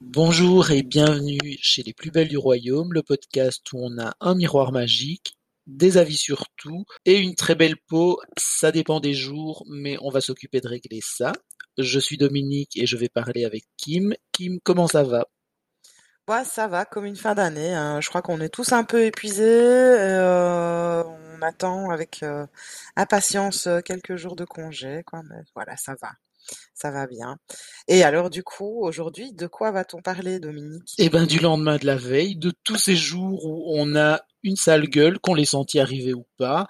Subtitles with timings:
[0.00, 4.34] Bonjour et bienvenue chez Les Plus Belles du Royaume, le podcast où on a un
[4.34, 5.36] miroir magique,
[5.66, 8.20] des avis sur tout et une très belle peau.
[8.36, 11.32] Ça dépend des jours, mais on va s'occuper de régler ça.
[11.78, 14.14] Je suis Dominique et je vais parler avec Kim.
[14.32, 15.26] Kim, comment ça va?
[16.28, 17.74] Ouais, ça va, comme une fin d'année.
[17.74, 18.00] hein.
[18.00, 19.42] Je crois qu'on est tous un peu épuisés.
[19.44, 22.46] euh, on attend avec euh,
[22.96, 25.22] impatience euh, quelques jours de congé, quoi.
[25.28, 26.12] Mais voilà, ça va.
[26.72, 27.36] Ça va bien.
[27.88, 30.94] Et alors, du coup, aujourd'hui, de quoi va-t-on parler, Dominique?
[30.98, 34.56] Eh ben, du lendemain de la veille, de tous ces jours où on a une
[34.56, 36.66] sale gueule, qu'on les sentit arriver ou pas,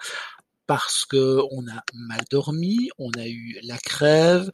[0.67, 4.49] parce que on a mal dormi, on a eu la crève,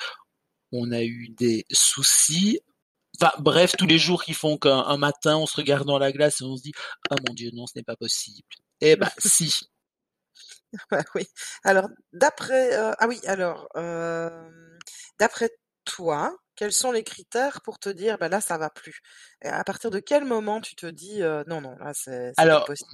[0.72, 2.60] on a eu des soucis.
[3.40, 6.42] Bref, tous les jours qui font qu'un un matin, on se regarde dans la glace
[6.42, 6.74] et on se dit,
[7.10, 8.48] ah mon Dieu, non, ce n'est pas possible.
[8.82, 9.54] Eh ben, si.
[10.90, 11.26] Bah oui.
[11.64, 14.30] Alors, d'après, euh, ah oui, alors, euh,
[15.20, 15.50] d'après
[15.86, 19.02] toi, quels sont les critères pour te dire, bah là, ça va plus?
[19.44, 22.66] Et à partir de quel moment tu te dis, euh, non, non, là, c'est, Alors,
[22.66, 22.92] possible?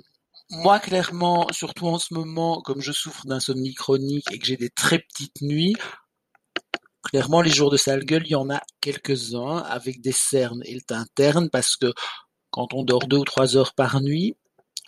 [0.49, 4.69] moi, clairement, surtout en ce moment, comme je souffre d'insomnie chronique et que j'ai des
[4.69, 5.75] très petites nuits,
[7.09, 10.73] clairement, les jours de sale gueule, il y en a quelques-uns avec des cernes et
[10.73, 11.93] le teint terne parce que
[12.51, 14.35] quand on dort deux ou trois heures par nuit,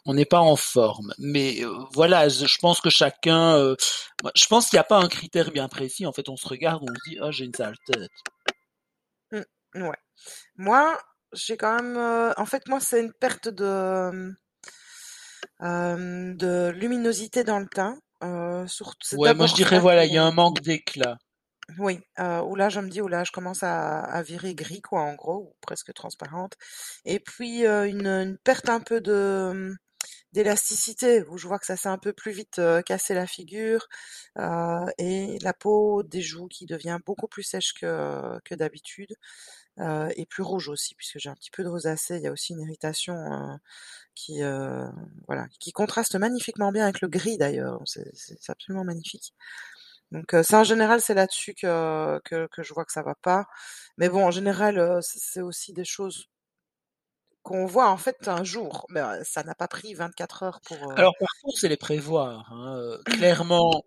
[0.06, 1.14] on n'est pas en forme.
[1.20, 3.76] Mais euh, voilà, je pense que chacun, euh,
[4.36, 6.06] je pense qu'il n'y a pas un critère bien précis.
[6.06, 8.10] En fait, on se regarde, on se dit, oh, j'ai une sale tête.
[9.32, 9.98] Mm, ouais.
[10.56, 10.98] Moi,
[11.34, 14.34] j'ai quand même, euh, en fait, moi, c'est une perte de,
[15.62, 17.98] de luminosité dans le teint.
[18.24, 18.66] Euh,
[19.14, 21.18] Ouais, moi je dirais, voilà, il y a un manque d'éclat.
[21.78, 25.02] Oui, euh, où là, je me dis, où là, je commence à, virer gris, quoi,
[25.02, 26.56] en gros, ou presque transparente.
[27.06, 29.76] Et puis, une, perte un peu de,
[30.34, 33.88] d'élasticité, où je vois que ça s'est un peu plus vite cassé la figure,
[34.98, 39.14] et la peau des joues qui devient beaucoup plus sèche que, que d'habitude,
[39.80, 42.18] et plus rouge aussi, puisque j'ai un petit peu de rosacée.
[42.18, 43.16] Il y a aussi une irritation
[44.16, 44.42] qui,
[45.28, 47.82] voilà, qui contraste magnifiquement bien avec le gris d'ailleurs.
[47.86, 49.34] C'est absolument magnifique.
[50.12, 53.46] Donc ça, en général, c'est là-dessus que, que, je vois que ça va pas.
[53.98, 56.28] Mais bon, en général, c'est c'est aussi des choses
[57.44, 58.86] qu'on voit en fait un jour.
[58.90, 60.78] Mais ça n'a pas pris 24 heures pour...
[60.94, 62.52] Alors, par contre, c'est les prévoir.
[62.52, 62.98] hein.
[63.06, 63.84] Clairement,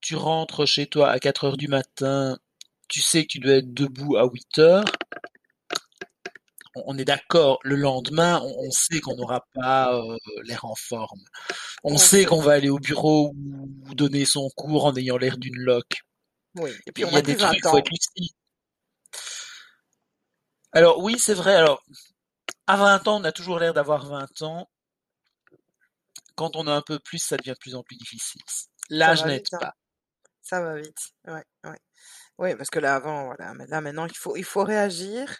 [0.00, 2.38] tu rentres chez toi à 4 heures du matin,
[2.88, 4.84] tu sais que tu dois être debout à 8 heures.
[6.84, 11.22] On est d'accord, le lendemain, on, sait qu'on n'aura pas euh, l'air en forme.
[11.84, 15.56] On sait qu'on va aller au bureau ou donner son cours en ayant l'air d'une
[15.56, 16.02] loque.
[16.56, 16.70] Oui.
[16.86, 18.34] Et puis Il on y a des trucs, 20 faut être lucide.
[20.72, 21.54] Alors oui, c'est vrai.
[21.54, 21.82] Alors,
[22.66, 24.68] à 20 ans, on a toujours l'air d'avoir 20 ans.
[26.34, 28.42] Quand on a un peu plus, ça devient de plus en plus difficile.
[28.90, 29.58] L'âge n'aide hein.
[29.58, 29.72] pas.
[30.42, 31.12] Ça va vite.
[31.26, 31.78] Ouais, ouais.
[32.38, 35.34] Oui, parce que là avant, voilà, là maintenant il faut il faut réagir.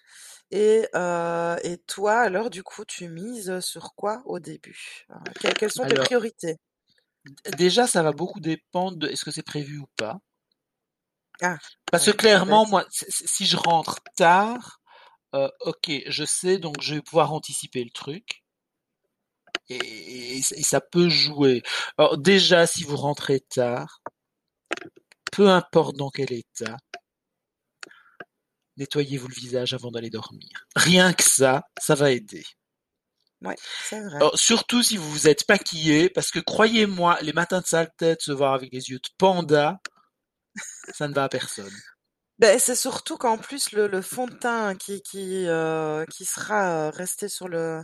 [0.52, 5.06] Et euh, et toi alors du coup tu mises sur quoi au début?
[5.40, 6.56] Que- quelles sont tes Alors, priorités?
[7.56, 10.18] déjà, ça va beaucoup dépendre de est-ce que c'est prévu ou pas.
[11.42, 11.58] Ah,
[11.90, 14.80] Parce que clairement, moi, c- c- si je rentre tard,
[15.34, 18.44] euh, ok, je sais, donc je vais pouvoir anticiper le truc.
[19.68, 21.62] Et, et- et ça peut jouer.
[21.98, 24.00] Alors déjà, si vous rentrez tard,
[25.32, 26.76] peu importe dans quel état,
[28.76, 30.66] nettoyez-vous le visage avant d'aller dormir.
[30.74, 32.44] Rien que ça, ça va aider.
[33.42, 34.16] Ouais, c'est vrai.
[34.16, 38.22] Alors, surtout si vous vous êtes maquillé, parce que croyez-moi, les matins de sale tête,
[38.22, 39.78] se voir avec les yeux de panda,
[40.94, 41.72] ça ne va à personne.
[42.38, 46.88] Ben, c'est surtout qu'en plus le, le fond de teint qui qui euh, qui sera
[46.88, 47.82] euh, resté sur le,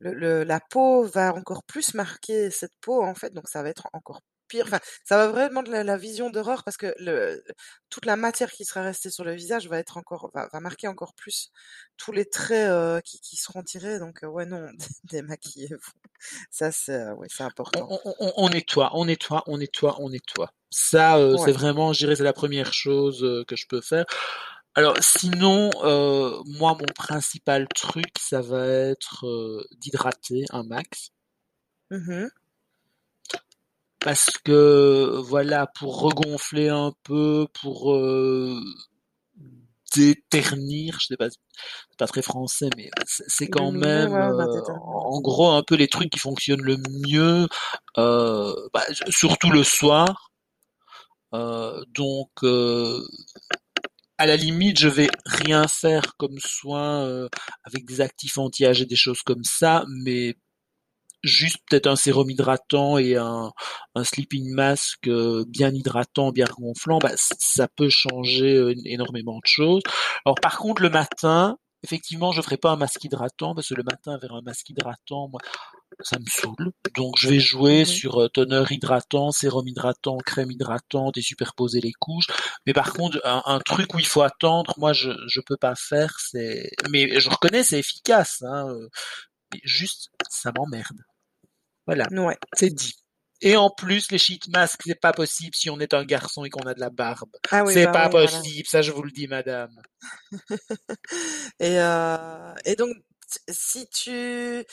[0.00, 3.68] le, le- la peau va encore plus marquer cette peau en fait, donc ça va
[3.68, 4.64] être encore pire.
[4.66, 7.42] Enfin, ça va vraiment de la, la vision d'horreur parce que le
[7.90, 10.88] toute la matière qui sera restée sur le visage va être encore va, va marquer
[10.88, 11.50] encore plus
[11.96, 13.98] tous les traits euh, qui, qui seront tirés.
[13.98, 14.68] Donc euh, ouais non,
[15.04, 15.92] démaquillez-vous.
[16.50, 17.86] Ça c'est euh, ouais c'est important.
[17.90, 20.50] on- on- on nettoie, on nettoie, on nettoie, on nettoie.
[20.70, 24.04] Ça, c'est vraiment, je dirais, c'est la première chose que je peux faire.
[24.74, 25.70] Alors, sinon,
[26.46, 29.24] moi, mon principal truc, ça va être
[29.78, 31.10] d'hydrater un max.
[31.90, 32.28] Mhm.
[34.04, 38.60] Parce que, voilà, pour regonfler un peu, pour euh,
[39.96, 45.22] déternir, je sais pas, c'est pas très français, mais c'est quand même, ouais, euh, en
[45.22, 47.48] gros, un peu les trucs qui fonctionnent le mieux,
[47.96, 50.30] euh, bah, surtout le soir.
[51.32, 53.00] Euh, donc, euh,
[54.18, 57.28] à la limite, je vais rien faire comme soin euh,
[57.64, 60.36] avec des actifs anti-âge et des choses comme ça, mais
[61.24, 63.50] juste peut-être un sérum hydratant et un,
[63.94, 69.46] un sleeping mask euh, bien hydratant, bien gonflant, bah, ça peut changer euh, énormément de
[69.46, 69.82] choses.
[70.24, 73.84] Alors par contre, le matin, effectivement, je ferai pas un masque hydratant parce que le
[73.84, 75.40] matin, vers un masque hydratant, moi,
[76.00, 76.72] ça me saoule.
[76.96, 81.80] Donc je vais jouer mmh sur euh, teneur hydratant, sérum hydratant, crème hydratante et superposer
[81.80, 82.26] les couches.
[82.66, 86.18] Mais par contre, un, truc où il faut attendre, moi je je peux pas faire.
[86.18, 88.42] C'est mais je reconnais c'est efficace.
[88.42, 88.66] Hein,
[89.52, 91.00] mais juste ça m'emmerde.
[91.86, 92.36] Voilà, ouais.
[92.54, 92.94] c'est dit.
[93.40, 96.50] Et en plus, les sheet masks, c'est pas possible si on est un garçon et
[96.50, 97.30] qu'on a de la barbe.
[97.50, 99.74] Ah c'est bah pas possible, ça je vous le dis, madame.
[101.60, 102.96] et, euh, et donc,
[103.48, 104.64] si tu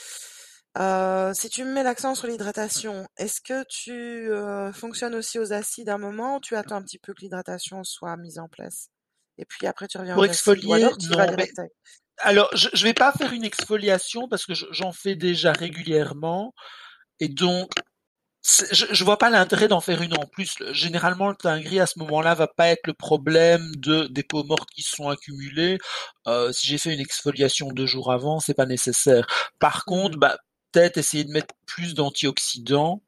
[0.77, 5.89] euh, si tu mets l'accent sur l'hydratation, est-ce que tu euh, fonctionnes aussi aux acides
[5.89, 8.87] à un moment ou tu attends un petit peu que l'hydratation soit mise en place?
[9.37, 10.87] Et puis après tu reviens Pour exfolier,
[12.23, 16.53] alors, je, je vais pas faire une exfoliation parce que j'en fais déjà régulièrement
[17.21, 17.71] et donc
[18.43, 20.55] je, je vois pas l'intérêt d'en faire une en plus.
[20.71, 24.43] Généralement, le teint gris à ce moment-là va pas être le problème de des peaux
[24.43, 25.77] mortes qui se sont accumulées.
[26.27, 29.27] Euh, si j'ai fait une exfoliation deux jours avant, c'est pas nécessaire.
[29.59, 30.37] Par contre, bah
[30.71, 33.03] peut-être essayer de mettre plus d'antioxydants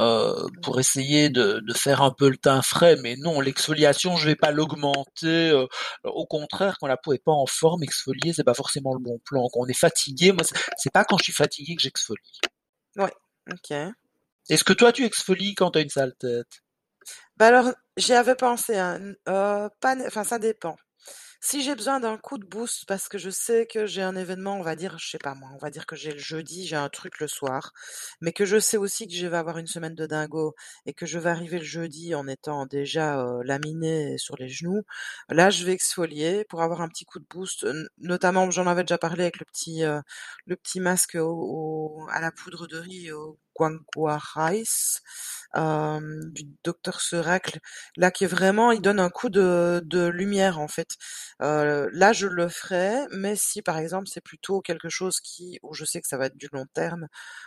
[0.00, 4.26] euh, pour essayer de, de, faire un peu le teint frais, mais non, l'exfoliation, je
[4.26, 5.50] vais pas l'augmenter.
[5.50, 5.66] Euh,
[6.04, 9.20] au contraire, quand la peau est pas en forme, exfolier, c'est pas forcément le bon
[9.24, 9.46] plan.
[9.52, 10.42] Quand on est fatigué, moi,
[10.78, 12.40] c'est pas quand je suis fatigué que j'exfolie.
[12.96, 13.12] Ouais,
[13.52, 13.76] ok.
[14.50, 16.62] Est-ce que toi, tu exfolies quand tu as une sale tête?
[17.36, 18.76] Bah alors, j'y avais pensé.
[18.76, 19.14] Hein.
[19.28, 20.76] Euh, pas, enfin, ça dépend.
[21.46, 24.58] Si j'ai besoin d'un coup de boost parce que je sais que j'ai un événement,
[24.58, 26.74] on va dire, je sais pas moi, on va dire que j'ai le jeudi, j'ai
[26.76, 27.72] un truc le soir,
[28.22, 30.54] mais que je sais aussi que je vais avoir une semaine de dingo
[30.86, 34.82] et que je vais arriver le jeudi en étant déjà laminé sur les genoux,
[35.28, 37.66] là je vais exfolier pour avoir un petit coup de boost.
[37.98, 39.82] Notamment, j'en avais déjà parlé avec le petit
[40.46, 45.02] le petit masque à la poudre de riz au Guangua Rice
[45.54, 47.60] du docteur Seracle,
[47.96, 50.96] là qui est vraiment, il donne un coup de, de lumière en fait.
[51.42, 55.74] Euh, là, je le ferai, mais si par exemple c'est plutôt quelque chose qui, où
[55.74, 57.06] je sais que ça va être du long terme,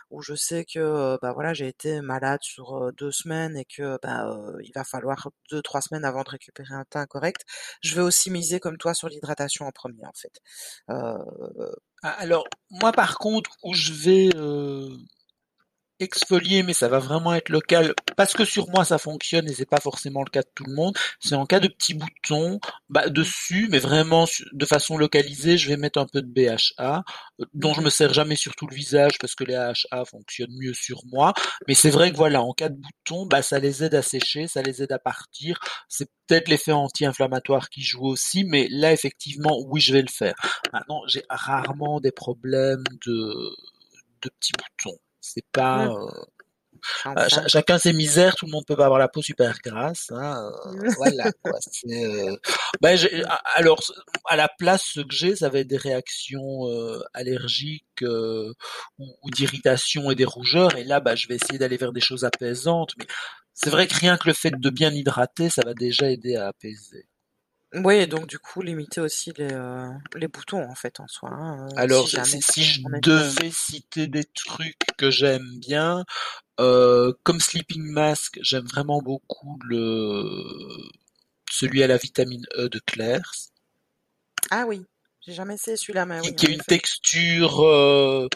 [0.10, 4.38] où je sais que bah voilà j'ai été malade sur deux semaines et que bah
[4.64, 7.44] il va falloir deux trois semaines avant de récupérer un teint correct,
[7.82, 10.40] je vais aussi miser comme toi sur l'hydratation en premier en fait.
[10.90, 11.18] Euh...
[12.04, 14.88] Alors moi par contre où je vais euh,
[16.00, 19.66] exfolier, mais ça va vraiment être local, parce que sur moi ça fonctionne et c'est
[19.66, 20.96] pas forcément le cas de tout le monde.
[21.20, 22.60] C'est en cas de petits boutons,
[22.90, 27.04] bah, dessus, mais vraiment de façon localisée, je vais mettre un peu de BHA,
[27.40, 30.56] euh, dont je me sers jamais sur tout le visage parce que les AHA fonctionnent
[30.60, 31.34] mieux sur moi.
[31.68, 34.48] Mais c'est vrai que voilà, en cas de boutons, bah, ça les aide à sécher,
[34.48, 35.60] ça les aide à partir.
[35.90, 40.36] C'est peut-être l'effet anti-inflammatoire qui joue aussi, mais là effectivement, oui, je vais le faire.
[40.74, 43.56] Maintenant, j'ai rarement des problèmes de
[44.24, 44.98] de petits boutons.
[45.34, 46.10] C'est pas euh,
[47.08, 50.12] euh, chacun ses misères, tout le monde peut pas avoir la peau super grasse.
[50.12, 51.32] Hein, euh, voilà.
[51.44, 51.60] Quoi,
[52.82, 52.98] ben,
[53.56, 53.82] alors
[54.26, 56.64] à la place, ce que j'ai, ça va être des réactions
[57.14, 60.76] allergiques ou, d'irritation et des rougeurs.
[60.78, 62.94] Et là, bah, je vais essayer d'aller vers des choses apaisantes.
[62.98, 63.06] Mais
[63.54, 66.48] c'est vrai que rien que le fait de bien hydrater, ça va déjà aider à
[66.48, 67.08] apaiser.
[67.74, 71.30] Oui, et donc du coup, limiter aussi les, euh, les boutons en fait en soi.
[71.32, 76.06] Hein, euh, Alors, si, je devais citer des trucs que j'aime bien,
[76.60, 80.34] euh, comme Sleeping Mask, j'aime vraiment beaucoup le
[81.50, 83.52] celui à la vitamine E de Claire's.
[84.50, 84.86] Ah oui,
[85.22, 86.36] j'ai jamais essayé celui-là, mais oui.
[86.36, 88.30] Qui, a une texture euh,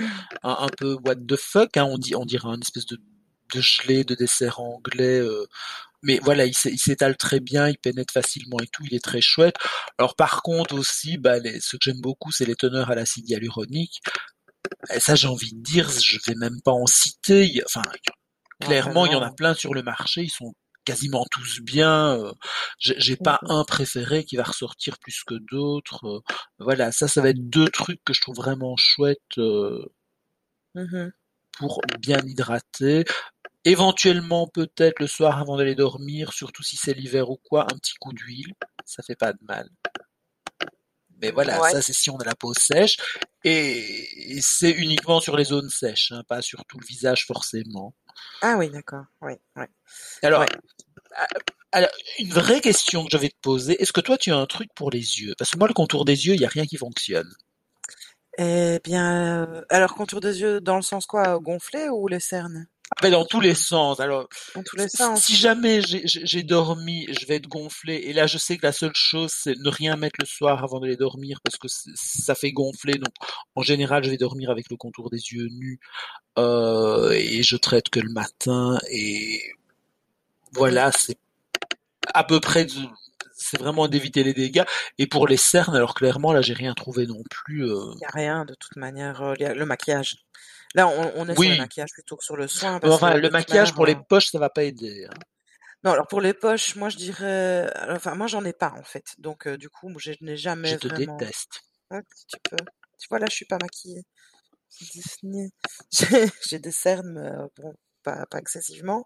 [0.43, 2.99] un, un, peu what the fuck, hein, on, dit, on dirait une espèce de,
[3.55, 5.19] de gelée de dessert anglais.
[5.19, 5.47] Euh,
[6.03, 9.55] mais voilà, il s'étale très bien, il pénètre facilement et tout, il est très chouette.
[9.97, 13.29] Alors par contre aussi, bah, les, ce que j'aime beaucoup, c'est les teneurs à l'acide
[13.29, 14.01] hyaluronique.
[14.93, 17.61] Et ça, j'ai envie de dire, je vais même pas en citer.
[17.65, 17.83] Enfin,
[18.59, 20.53] clairement, il y en a plein sur le marché, ils sont
[20.85, 22.17] quasiment tous bien.
[22.17, 22.33] Euh,
[22.79, 26.05] j'ai pas un préféré qui va ressortir plus que d'autres.
[26.05, 26.19] Euh,
[26.59, 29.85] voilà, ça, ça va être deux trucs que je trouve vraiment chouettes euh,
[30.75, 31.09] mmh
[31.57, 33.03] pour bien hydrater.
[33.63, 37.93] Éventuellement, peut-être le soir avant d'aller dormir, surtout si c'est l'hiver ou quoi, un petit
[37.99, 38.53] coup d'huile,
[38.85, 39.69] ça fait pas de mal.
[41.21, 42.97] Mais voilà, ça c'est si on a la peau sèche.
[43.43, 47.93] Et c'est uniquement sur les zones sèches, hein, pas sur tout le visage forcément.
[48.41, 49.05] Ah oui, d'accord.
[49.21, 49.65] Oui, oui.
[50.23, 50.45] Alors,
[51.71, 51.89] alors,
[52.19, 54.69] une vraie question que je vais te poser, est-ce que toi tu as un truc
[54.75, 55.33] pour les yeux?
[55.37, 57.31] Parce que moi, le contour des yeux, il n'y a rien qui fonctionne.
[58.37, 62.67] Eh bien, euh, alors contour des yeux dans le sens quoi Gonflé ou les cernes
[62.97, 63.99] Ah ben, dans tous les sens.
[64.01, 65.23] Alors, Dans tous les si sens.
[65.23, 67.95] si jamais j'ai dormi, je vais être gonflé.
[67.95, 70.79] Et là, je sais que la seule chose, c'est ne rien mettre le soir avant
[70.81, 72.93] d'aller dormir parce que ça fait gonfler.
[72.95, 73.13] Donc,
[73.55, 75.79] en général, je vais dormir avec le contour des yeux nus
[76.37, 78.77] euh, et je traite que le matin.
[78.91, 79.41] Et
[80.53, 81.17] voilà, c'est
[82.13, 82.73] à peu près, de-
[83.33, 84.65] c'est vraiment d'éviter les dégâts.
[84.97, 87.65] Et pour les cernes, alors clairement, là, j'ai rien trouvé non plus.
[87.65, 87.91] euh.
[87.93, 89.21] Il n'y a rien de toute manière.
[89.21, 90.17] euh, le maquillage.
[90.75, 93.17] Là, on, on est sur le maquillage plutôt que sur le soin parce enfin, que
[93.17, 93.75] le maquillage manière.
[93.75, 95.05] pour les poches, ça va pas aider.
[95.09, 95.13] hein.
[95.83, 97.71] Non, alors pour les poches, moi je dirais.
[97.89, 99.15] Enfin, moi j'en ai pas en fait.
[99.17, 101.17] Donc euh, du coup, je n'ai Je jamais te vraiment.
[101.17, 101.61] déteste.
[101.91, 102.57] Tu peux.
[102.99, 104.03] Tu vois, là, je suis pas maquillée.
[104.79, 105.49] Disney.
[106.47, 109.05] J'ai des cernes, mais euh, bon, pas, pas excessivement.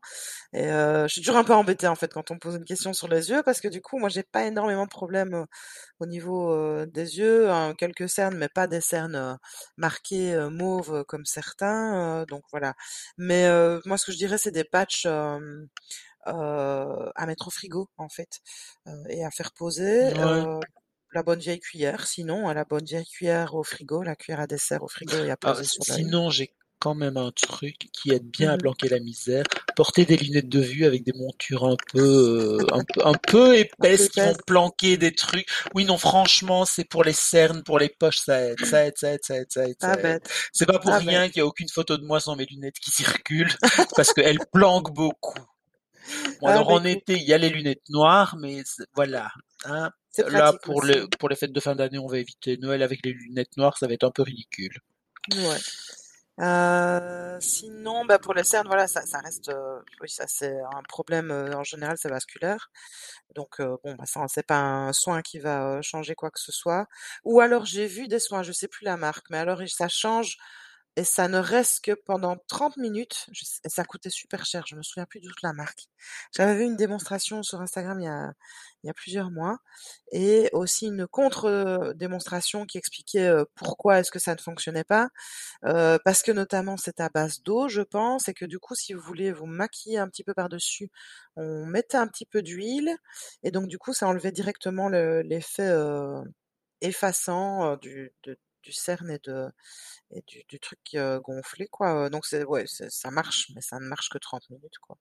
[0.54, 2.66] Et euh, je suis toujours un peu embêtée en fait quand on me pose une
[2.66, 5.46] question sur les yeux parce que du coup, moi, j'ai pas énormément de problèmes euh,
[6.00, 9.36] au niveau euh, des yeux, hein, quelques cernes, mais pas des cernes euh,
[9.78, 12.26] marquées mauves comme certains.
[12.28, 12.74] donc voilà.
[13.18, 13.48] Mais
[13.86, 15.06] moi, ce que je dirais, c'est des patchs.
[15.06, 15.40] à
[17.28, 18.40] mettre au frigo en fait
[19.10, 20.14] et à faire poser.
[20.14, 20.44] Ouais.
[21.14, 24.48] la bonne vieille cuillère, sinon, à la bonne vieille cuillère au frigo, la cuillère à
[24.48, 26.54] dessert au frigo et à Ah, poser sur sinon, j'ai
[26.86, 28.62] quand même un truc qui aide bien à Mhm.
[28.62, 29.44] planquer la misère.
[29.76, 33.58] Porter des lunettes de vue avec des montures un peu, euh, un peu, un peu
[33.58, 35.48] épaisses qui vont planquer des trucs.
[35.74, 39.14] Oui, non, franchement, c'est pour les cernes, pour les poches, ça aide, ça aide, ça
[39.14, 40.22] aide, ça aide, ça aide, ça aide.
[40.54, 42.92] C'est pas pour rien qu'il y a aucune photo de moi sans mes lunettes qui
[43.24, 43.56] circulent,
[43.96, 45.40] parce qu'elles planquent beaucoup.
[46.40, 48.62] Bon, Ah alors en été, il y a les lunettes noires, mais
[48.94, 49.32] voilà.
[49.64, 49.90] Hein.
[50.30, 50.94] Là, pour aussi.
[50.94, 53.76] le, pour les fêtes de fin d'année, on va éviter Noël avec les lunettes noires,
[53.80, 54.78] ça va être un peu ridicule.
[55.34, 55.58] Ouais.
[56.40, 60.84] Euh, sinon, bah pour les cernes, voilà, ça, ça reste, euh, oui, ça c'est un
[60.84, 62.70] problème euh, en général, c'est vasculaire.
[63.36, 66.40] Donc euh, bon, bah ça, c'est pas un soin qui va euh, changer quoi que
[66.42, 66.88] ce soit.
[67.24, 70.38] Ou alors j'ai vu des soins, je sais plus la marque, mais alors ça change
[70.98, 73.28] et ça ne reste que pendant 30 minutes.
[73.66, 75.88] Ça coûtait super cher, je me souviens plus du tout de la marque.
[76.36, 78.32] J'avais vu une démonstration sur Instagram il y a,
[78.84, 79.60] il y a plusieurs mois
[80.12, 85.10] et aussi une contre-démonstration qui expliquait pourquoi est-ce que ça ne fonctionnait pas.
[85.66, 88.94] Euh, parce que notamment c'est à base d'eau, je pense, et que du coup, si
[88.94, 90.90] vous voulez vous maquiller un petit peu par-dessus,
[91.36, 92.96] on mettait un petit peu d'huile,
[93.44, 95.70] et donc du coup, ça enlevait directement le- l'effet
[96.82, 99.48] effaçant du, de- du cerne et, de,
[100.12, 102.10] et du, du truc euh, gonflé, quoi.
[102.10, 104.98] Donc c'est, ouais, ça marche, mais ça ne marche que 30 minutes, quoi.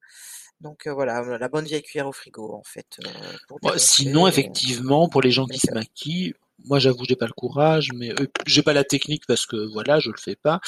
[0.61, 3.11] Donc euh, voilà, la bonne vieille cuillère au frigo, en fait, euh,
[3.49, 7.91] pour sinon, effectivement, pour les gens qui se maquillent, moi j'avoue j'ai pas le courage,
[7.95, 10.61] mais euh, j'ai pas la technique parce que voilà, je le fais pas.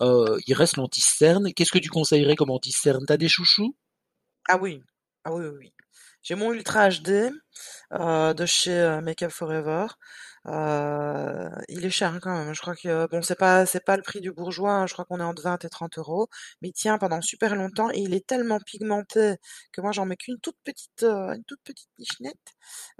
[0.00, 1.52] Euh, il reste l'anti-cerne.
[1.52, 3.04] Qu'est-ce que tu conseillerais comme anti-cerne?
[3.06, 3.76] T'as des chouchous?
[4.48, 4.82] Ah oui,
[5.24, 5.72] ah oui, oui, oui.
[6.22, 7.30] J'ai mon Ultra HD
[7.92, 9.86] euh, de chez Makeup Forever.
[10.46, 12.54] Euh, il est cher quand même.
[12.54, 14.72] Je crois que bon, c'est pas c'est pas le prix du bourgeois.
[14.72, 14.86] hein.
[14.86, 16.28] Je crois qu'on est entre 20 et 30 euros,
[16.60, 19.36] mais il tient pendant super longtemps et il est tellement pigmenté
[19.72, 22.36] que moi j'en mets qu'une toute petite euh, une toute petite nichenette.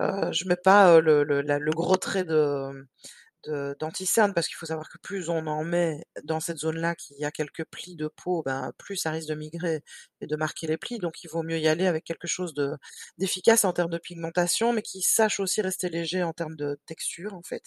[0.00, 2.86] Euh, je mets pas euh, le, le, le gros trait de-
[3.78, 7.24] d'anti-cerne parce qu'il faut savoir que plus on en met dans cette zone-là qu'il y
[7.24, 9.82] a quelques plis de peau, ben plus ça risque de migrer
[10.20, 10.98] et de marquer les plis.
[10.98, 12.72] Donc il vaut mieux y aller avec quelque chose de
[13.18, 17.34] d'efficace en termes de pigmentation, mais qui sache aussi rester léger en termes de texture
[17.34, 17.62] en fait.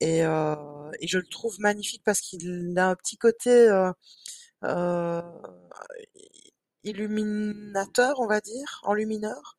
[0.00, 0.54] Et, euh,
[1.02, 3.92] je le trouve magnifique parce qu'il a un petit côté euh,
[4.64, 5.22] euh,
[6.84, 9.56] illuminateur, on va dire, enlumineur,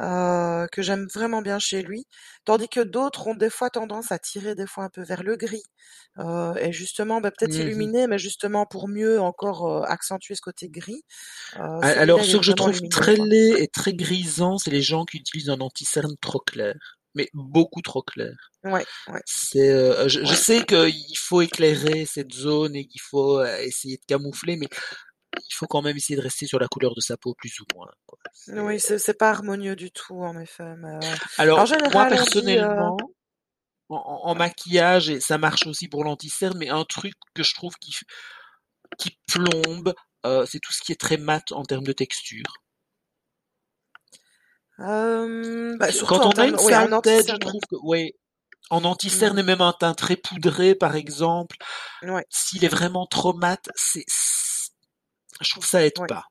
[0.00, 2.06] euh, que j'aime vraiment bien chez lui,
[2.44, 5.36] tandis que d'autres ont des fois tendance à tirer des fois un peu vers le
[5.36, 5.62] gris,
[6.18, 7.60] euh, et justement, bah, peut-être Mhm.
[7.60, 11.02] illuminer, mais justement pour mieux encore euh, accentuer ce côté gris.
[11.56, 15.18] Euh, Alors, ce que je trouve très laid et très grisant, c'est les gens qui
[15.18, 16.74] utilisent un anti-cerne trop clair.
[17.14, 18.34] Mais beaucoup trop clair.
[18.64, 20.34] Ouais, ouais, C'est, euh, je, je ouais.
[20.34, 24.68] sais qu'il faut éclairer cette zone et qu'il faut essayer de camoufler, mais
[25.36, 27.64] il faut quand même essayer de rester sur la couleur de sa peau plus ou
[27.74, 27.90] moins.
[28.06, 28.18] quoi.
[28.48, 30.74] Oui, c'est pas harmonieux du tout, en effet.
[30.78, 31.58] Mais, euh, en Alors,
[31.92, 32.96] moi dit, euh, personnellement,
[33.90, 37.54] en, en- en maquillage, et ça marche aussi pour l'anti-cerne, mais un truc que je
[37.54, 37.94] trouve qui,
[38.98, 39.94] qui plombe,
[40.26, 42.44] euh, c'est tout ce qui est très mat en termes de texture.
[44.80, 48.14] euh, bah, surtout Quand en on a une oui, cerne tête, je trouve que, ouais,
[48.70, 49.40] en anti-cerne Mhm.
[49.40, 51.56] et même un teint très poudré, par exemple,
[52.02, 54.04] Ouais, s'il est vraiment trop mat, c'est-
[55.40, 56.06] je trouve que ça aide ouais.
[56.06, 56.24] pas.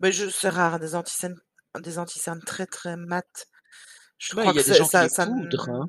[0.00, 1.40] Mais je, c'est rare, des anti-cernes,
[1.80, 3.46] des anti-cernes très très mat.
[4.18, 5.86] Je Ouais, crois y que a des gens qui ça, les ça, poudrent, hein.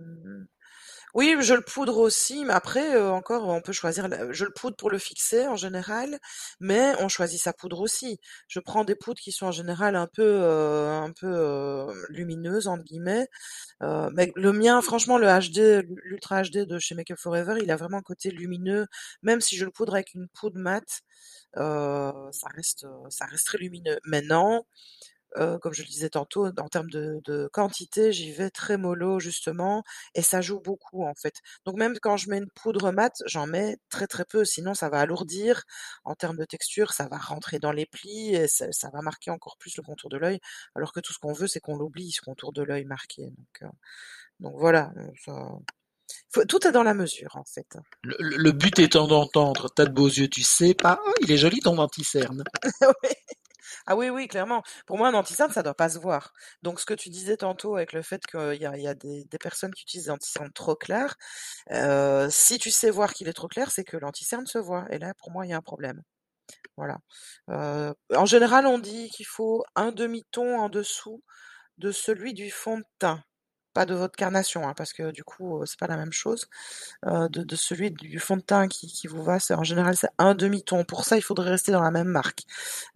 [1.13, 4.75] Oui, je le poudre aussi, mais après, heu, encore, on peut choisir je le poudre
[4.75, 6.17] pour le fixer en général,
[6.60, 8.20] mais on choisit sa poudre aussi.
[8.48, 12.65] Je prends des poudres qui sont en général un peu, heu, un peu, heu, «lumineuses»
[12.67, 13.27] entre guillemets,
[13.82, 17.72] mais le mien, franchement, le HD, l'Ultra HD de chez Make Up For Ever, il
[17.72, 18.88] a vraiment un côté lumineux,
[19.24, 20.84] même si je le poudre avec une poudre mat,
[21.58, 24.00] heu, ça reste, ça reste très lumineux.
[24.05, 24.65] Maintenant
[25.38, 29.20] Heu, comme je le disais tantôt, en termes de de quantité, j'y vais très mollo
[29.20, 29.84] justement
[30.16, 31.36] et ça joue beaucoup en fait.
[31.66, 34.90] Donc même quand je mets une poudre mat, j'en mets très, très peu, sinon ça
[34.90, 35.63] va alourdir.
[36.04, 39.32] En termes de texture, ça va rentrer dans les plis et ça ça va marquer
[39.32, 40.40] encore plus le contour de l'œil,
[40.75, 43.62] alors que tout ce qu'on veut, c'est qu'on l'oublie ce contour de l'œil marqué donc
[43.63, 43.68] heu,
[44.40, 45.34] donc voilà, heu, ça
[46.30, 47.78] faut tout est dans la mesure en fait.
[48.04, 51.00] Le, le- le but étant d'entendre t'as de beaux yeux, tu sais pas.
[51.06, 52.44] Oh, il est joli ton anti-cerne.
[53.04, 53.10] Oui.
[53.86, 54.63] Ah oui, oui, clairement.
[54.86, 56.34] Pour moi, un anti-cerne, ça doit pas se voir.
[56.62, 59.84] Donc, ce que tu disais tantôt avec le fait qu'il y a, des personnes qui
[59.84, 61.16] utilisent des anti-cernes trop clairs,
[61.72, 64.86] euh, si tu sais voir qu'il est trop clair, c'est que l'anti-cerne se voit.
[64.92, 66.02] Et là, pour moi, il y a un problème.
[66.78, 67.00] Voilà.
[67.50, 71.24] Euh, en général, on dit qu'il faut un demi-ton en dessous
[71.78, 73.24] de celui du fond de teint.
[73.74, 76.48] Pas de votre carnation, hein, parce que du coup, euh, c'est pas la même chose.
[77.06, 80.36] Euh, de, celui du fond de teint qui, qui vous va, en général c'est un
[80.36, 80.84] demi-ton.
[80.86, 82.44] Pour ça, il faudrait rester dans la même marque.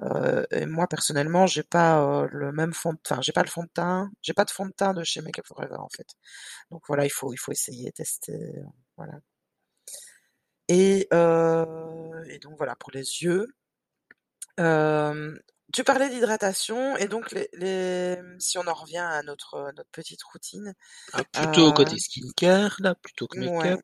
[0.02, 3.64] Euh, et moi personnellement, j'ai pas le même fond de teint, j'ai pas le fond
[3.64, 6.08] de teint, j'ai pas de fond de teint de chez Make Up Forever en fait.
[6.72, 8.54] Donc voilà, il faut il faut essayer, tester,
[8.98, 9.20] voilà.
[10.70, 11.08] Et,
[12.30, 13.48] et donc voilà pour les yeux.
[15.78, 20.24] Tu parlais d'hydratation et donc les, les, si on en revient à notre notre petite
[20.24, 20.74] routine,
[21.12, 23.78] Ah, plutôt euh, côté skincare, là, plutôt que ouais.
[23.78, 23.82] make-up.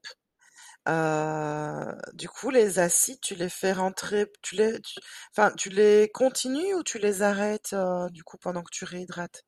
[0.89, 4.99] Euh, du coup, les acides, tu les fais rentrer, tu les, tu-
[5.35, 9.43] enfin, tu les continues ou tu les arrêtes euh, du coup pendant que tu réhydrates?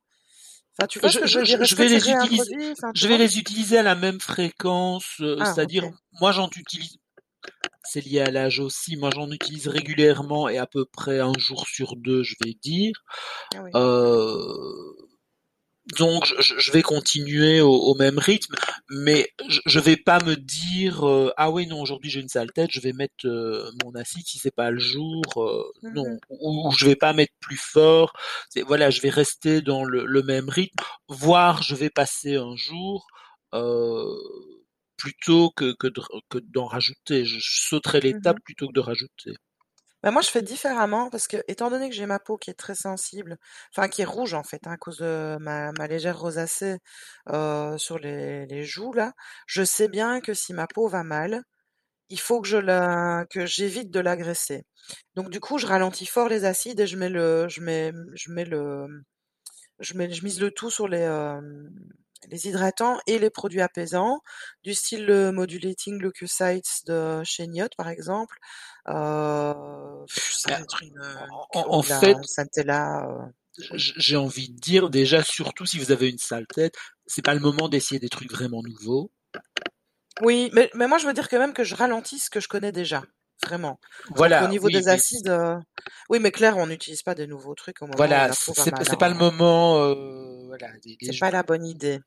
[0.79, 1.19] Enfin, tu vois ce
[1.63, 2.71] Je, vais les utiliser, réintroduis?
[2.73, 3.19] Enfin, tu je vais vois?
[3.19, 5.85] les utiliser à la même fréquence, euh, Ah, c'est-à-dire,
[6.19, 6.97] moi j'en utilise,
[7.85, 11.67] c'est lié à l'âge aussi, moi j'en utilise régulièrement et à peu près un jour
[11.67, 13.03] sur deux, je vais dire.
[13.55, 13.71] Ah oui.
[13.75, 14.93] Euh,
[15.99, 18.55] donc je, je vais continuer au, au même rythme,
[18.89, 22.51] mais je, je vais pas me dire euh, ah oui non aujourd'hui j'ai une sale
[22.51, 26.69] tête, je vais mettre euh, mon acide si c'est pas le jour, euh, non, ou,
[26.69, 28.13] ou je vais pas mettre plus fort.
[28.65, 33.05] Voilà, je vais rester dans le, le même rythme, voire je vais passer un jour
[33.53, 34.15] euh,
[34.97, 37.25] plutôt que que, de- que d'en rajouter.
[37.25, 39.33] Je, je sauterai l'étape plutôt que de rajouter.
[40.03, 42.53] Bah, moi, je fais différemment parce que, étant donné que j'ai ma peau qui est
[42.53, 43.37] très sensible,
[43.75, 46.77] enfin qui est rouge en fait, hein, à cause de ma, ma légère rosacée
[47.29, 49.13] euh, sur les, les joues là,
[49.47, 51.41] je sais bien que si ma peau va mal,
[52.09, 54.63] il faut que je la, que j'évite de l'agresser.
[55.15, 58.31] Donc du coup, je ralentis fort les acides et je mets le, je mets, je
[58.31, 58.87] mets le,
[59.79, 61.41] je mets, je mise le tout sur les, euh,
[62.29, 64.21] les hydratants et les produits apaisants,
[64.63, 68.37] du style le Modulating Leukocytes de chez Niot par exemple.
[68.87, 69.53] Euh,
[70.07, 71.01] ça être une,
[71.53, 72.17] en, en oui, la fait,
[72.99, 73.25] euh,
[73.73, 77.39] j'ai envie de dire déjà, surtout si vous avez une sale tête, c'est pas le
[77.39, 79.11] moment d'essayer des trucs vraiment nouveaux.
[80.21, 82.47] Oui, mais, mais moi je veux dire quand même que je ralentis ce que je
[82.47, 83.03] connais déjà,
[83.45, 83.79] vraiment.
[84.17, 85.57] Donc au Voilà, niveau oui, des mais acides, euh,
[86.09, 89.15] oui, mais clair, on n'utilise pas des nouveaux trucs au moment voilà, c'est pas le
[89.15, 89.17] hein.
[89.17, 89.77] moment.
[89.83, 90.67] euh, voilà,
[91.01, 91.99] C'est pas la bonne idée,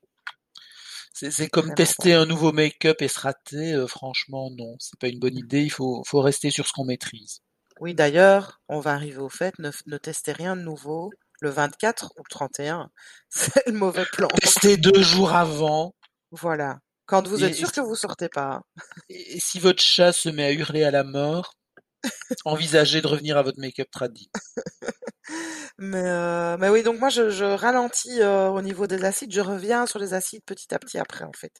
[1.19, 3.73] c'est comme tester un nouveau make-up et se rater.
[3.73, 5.61] euh, franchement, non, c'est pas une bonne idée.
[5.63, 7.41] Il faut faut rester sur ce qu'on maîtrise.
[7.79, 12.11] Oui, d'ailleurs, on va arriver au fait, ne, ne testez rien de nouveau le 24
[12.17, 12.89] ou le 31.
[13.29, 14.27] C'est le mauvais plan.
[14.27, 15.95] Testez deux jours avant.
[16.31, 16.79] Voilà.
[17.05, 18.61] Quand vous êtes Et, et sûr que vous sortez pas.
[19.09, 21.53] et si votre chat se met à hurler à la mort,
[22.45, 24.29] envisagez de revenir à votre make-up tradit.
[25.77, 29.85] Mais, euh, mais oui, donc moi je, ralentis euh, au niveau des acides, je reviens
[29.85, 31.53] sur les acides petit à petit après en fait.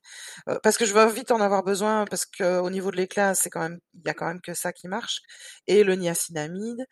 [0.50, 3.36] Euh, parce que je vais vite en avoir besoin, parce que au niveau de l'éclat,
[3.36, 5.22] c'est quand même, il y a quand même que ça qui marche.
[5.68, 6.86] Et le niacinamide.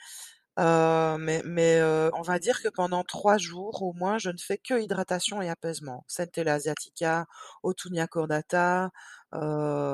[0.60, 4.38] Euh, mais mais euh, on va dire que pendant trois jours au moins, je ne
[4.38, 6.04] fais que hydratation et apaisement.
[6.08, 7.26] Centella asiatica,
[7.64, 8.90] Autunia cordata,
[9.34, 9.94] euh,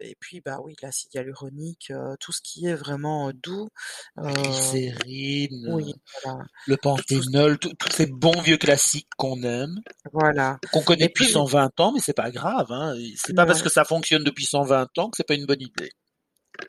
[0.00, 3.68] et puis bah oui, l'acide hyaluronique, euh, tout ce qui est vraiment euh, doux.
[4.16, 9.80] La Euh, oui, glycérine, voilà, le panthénol, tous ces bons vieux classiques qu'on aime.
[10.12, 10.58] voilà.
[10.72, 12.70] qu'on connaît depuis puis 120 ans, mais c'est pas grave.
[12.70, 12.94] Hein.
[13.16, 15.90] C'est pas parce que ça fonctionne depuis 120 ans que c'est pas une bonne idée.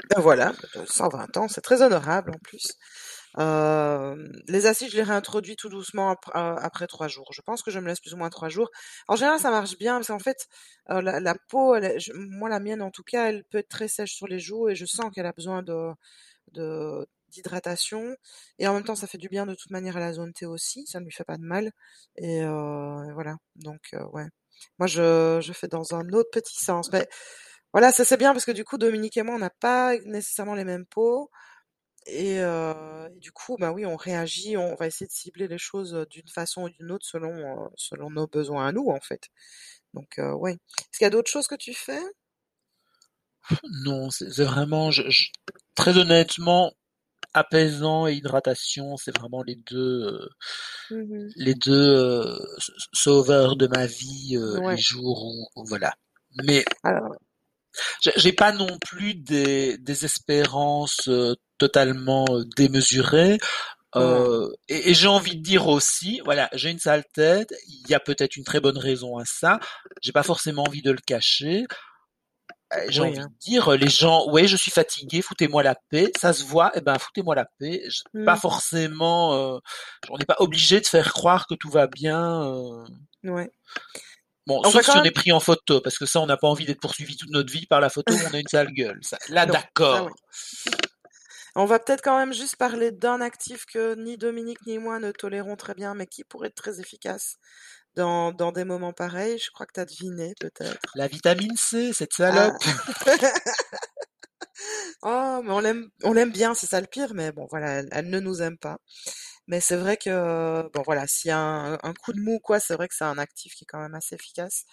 [0.10, 0.54] Ben voilà,
[0.88, 2.78] 120 ans, c'est très honorable en plus.
[3.40, 4.16] Euh,
[4.48, 7.30] les acides, je les réintroduis tout doucement euh, après trois jours.
[7.34, 8.70] Je pense que je me laisse plus ou moins trois jours.
[9.08, 10.48] En général, ça marche bien parce qu'en fait,
[10.92, 11.76] euh, la, peau,
[12.16, 14.76] moi la mienne en tout cas, elle peut être très sèche sur les joues et
[14.76, 15.64] je sens qu'elle a besoin
[16.54, 18.16] d'hydratation
[18.60, 20.46] et en même temps, ça fait du bien de toute manière à la zone T
[20.46, 21.72] aussi, ça ne lui fait pas de mal
[22.18, 23.38] et euh, voilà.
[23.56, 24.28] Donc euh, ouais.
[24.80, 26.92] Moi, je, je fais dans un autre petit sens.
[26.92, 27.08] Mais
[27.74, 30.56] voilà, ça c'est bien parce que du coup, Dominique et moi, on n'a pas nécessairement
[30.56, 31.32] les mêmes peaux.
[32.08, 35.58] Et, euh, et du coup, bah oui, on réagit, on va essayer de cibler les
[35.60, 37.34] choses euh, d'une façon ou d'une autre selon,
[37.66, 39.30] euh, selon nos besoins à nous, en fait.
[39.94, 40.54] Donc, euh, ouais.
[40.54, 42.02] Est-ce qu'il y a d'autres choses que tu fais?
[43.86, 45.30] Non, c'est vraiment, je- je-
[45.76, 46.72] très honnêtement,
[47.34, 50.30] apaisant et hydratation, c'est vraiment les deux, euh,
[50.90, 51.34] Mhm.
[51.36, 52.40] les deux euh,
[52.94, 55.94] sauveurs de ma vie, euh, les jours où, où- voilà.
[56.44, 57.18] Mais Alors,
[58.02, 63.40] j'ai pas non plus des, des espérances euh, totalement euh, démesurées.
[63.96, 67.54] Euh, et, et j'ai envie de dire aussi, voilà, j'ai une sale tête.
[67.68, 69.60] Il y a peut-être une très bonne raison à ça.
[70.02, 71.66] J'ai pas forcément envie de le cacher.
[72.88, 73.28] J'ai Oui, envie hein.
[73.32, 76.12] de dire, les gens, ouais, je suis fatigué, foutez-moi la paix.
[76.20, 77.84] Ça se voit, eh ben, foutez-moi la paix.
[77.88, 78.40] Je- Pas Mm.
[78.40, 79.60] forcément, euh,
[80.10, 82.42] on n'est pas obligé de faire croire que tout va bien.
[82.52, 82.84] euh.
[83.26, 83.52] Ouais.
[84.46, 86.48] Bon, On sauf si on est pris en photo, parce que ça, on n'a pas
[86.48, 89.00] envie d'être poursuivi toute notre vie par la photo on a une sale gueule.
[89.02, 90.08] Ça, là, d'accord.
[90.08, 90.74] oui.
[91.56, 95.12] On va peut-être quand même juste parler d'un actif que ni Dominique ni moi ne
[95.12, 97.36] tolérons très bien, mais qui pourrait être très efficace
[97.96, 99.38] dans, dans des moments pareils.
[99.38, 100.80] Je crois que tu as deviné, peut-être.
[100.96, 102.32] La vitamine C, cette Ah.
[102.32, 102.64] salope.
[105.02, 107.90] Oh, mais on l'aime, on l'aime bien, c'est ça le pire, mais bon, voilà, elle,
[107.92, 108.78] elle ne nous aime pas.
[109.48, 112.76] Mais c'est vrai que, bon, voilà, s'il y a un, coup de mou, quoi, c'est
[112.76, 114.66] vrai que c'est un actif qui est quand même assez efficace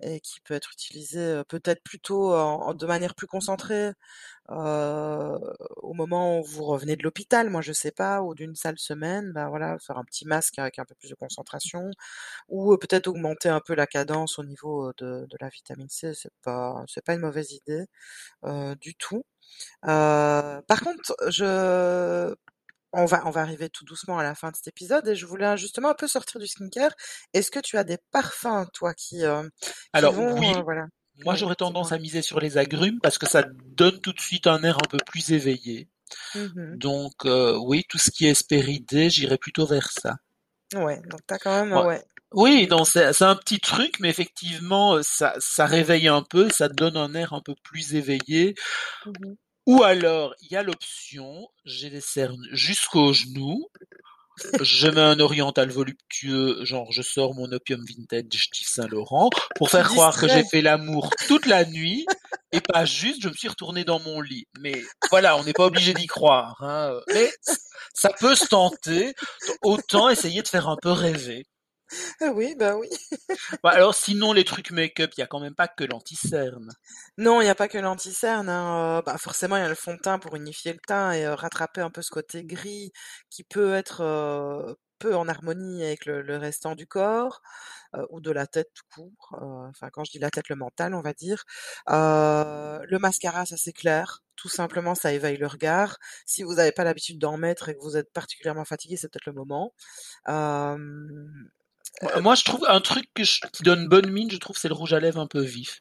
[0.00, 2.32] et qui peut être utilisé peut-être plutôt
[2.74, 3.92] de manière plus concentrée
[4.50, 5.38] euh,
[5.76, 9.32] au moment où vous revenez de l'hôpital, moi je sais pas, ou d'une sale semaine,
[9.32, 11.90] ben voilà, faire un petit masque avec un peu plus de concentration,
[12.48, 16.32] ou peut-être augmenter un peu la cadence au niveau de, de la vitamine C, c'est
[16.42, 17.86] pas, c'est pas une mauvaise idée
[18.44, 19.24] euh, du tout.
[19.86, 22.34] Euh, par contre, je,
[22.92, 25.26] on va, on va arriver tout doucement à la fin de cet épisode et je
[25.26, 26.92] voulais justement un peu sortir du skincare.
[27.34, 30.86] Est-ce que tu as des parfums, toi, qui, euh, qui Alors vont, oui, euh, voilà.
[31.24, 33.44] moi j'aurais tendance à miser sur les agrumes parce que ça
[33.76, 35.88] donne tout de suite un air un peu plus éveillé.
[36.34, 36.76] Mhm.
[36.78, 40.16] Donc euh, oui, tout ce qui est espéridé, j'irais plutôt vers ça.
[40.74, 41.84] Ouais, donc t'as quand même, Ouais.
[41.84, 42.04] ouais.
[42.34, 46.48] Oui, donc c'est c'est un petit truc, mais effectivement, euh, ça, ça réveille un peu,
[46.48, 48.54] ça donne un air un peu plus éveillé.
[49.06, 49.36] Mhm.
[49.66, 53.68] Ou alors, il y a l'option, j'ai les cernes jusqu'aux genoux,
[54.60, 59.70] je mets un oriental voluptueux, genre je sors mon opium vintage Yves Saint Laurent, pour
[59.70, 62.06] faire croire que j'ai fait l'amour toute la nuit,
[62.50, 64.46] et pas juste, je me suis retourné dans mon lit.
[64.58, 66.56] Mais voilà, on n'est pas obligé d'y croire.
[66.60, 66.98] Hein.
[67.14, 67.30] Mais
[67.94, 69.14] ça peut se tenter,
[69.62, 71.46] autant essayer de faire un peu rêver.
[72.20, 72.88] Ah oui, bah oui.
[73.62, 76.70] Bah, alors sinon, les trucs make-up, il y a quand même pas que l'anti-cerne.
[77.18, 78.98] Non, il n'y a pas que l'anti-cerne, hein.
[78.98, 81.26] euh, bah forcément, il y a le fond de teint pour unifier le teint et
[81.26, 82.92] euh, rattraper un peu ce côté gris
[83.30, 87.42] qui peut être euh, peu en harmonie avec le, le restant du corps
[88.10, 89.38] ou de la tête tout court.
[89.68, 91.44] Enfin, quand je dis la tête, le mental, on va dire.
[91.88, 94.22] Le mascara, ça c'est clair.
[94.36, 95.98] Tout simplement, ça éveille le regard.
[96.24, 99.26] Si vous n'avez pas l'habitude d'en mettre et que vous êtes particulièrement fatigué, c'est peut-être
[99.26, 99.74] le moment.
[100.28, 100.78] Euh,
[102.02, 104.68] Moi, moi, je trouve un truc que je- qui donne bonne mine, je trouve, c'est
[104.68, 105.80] le rouge à lèvres un peu vif.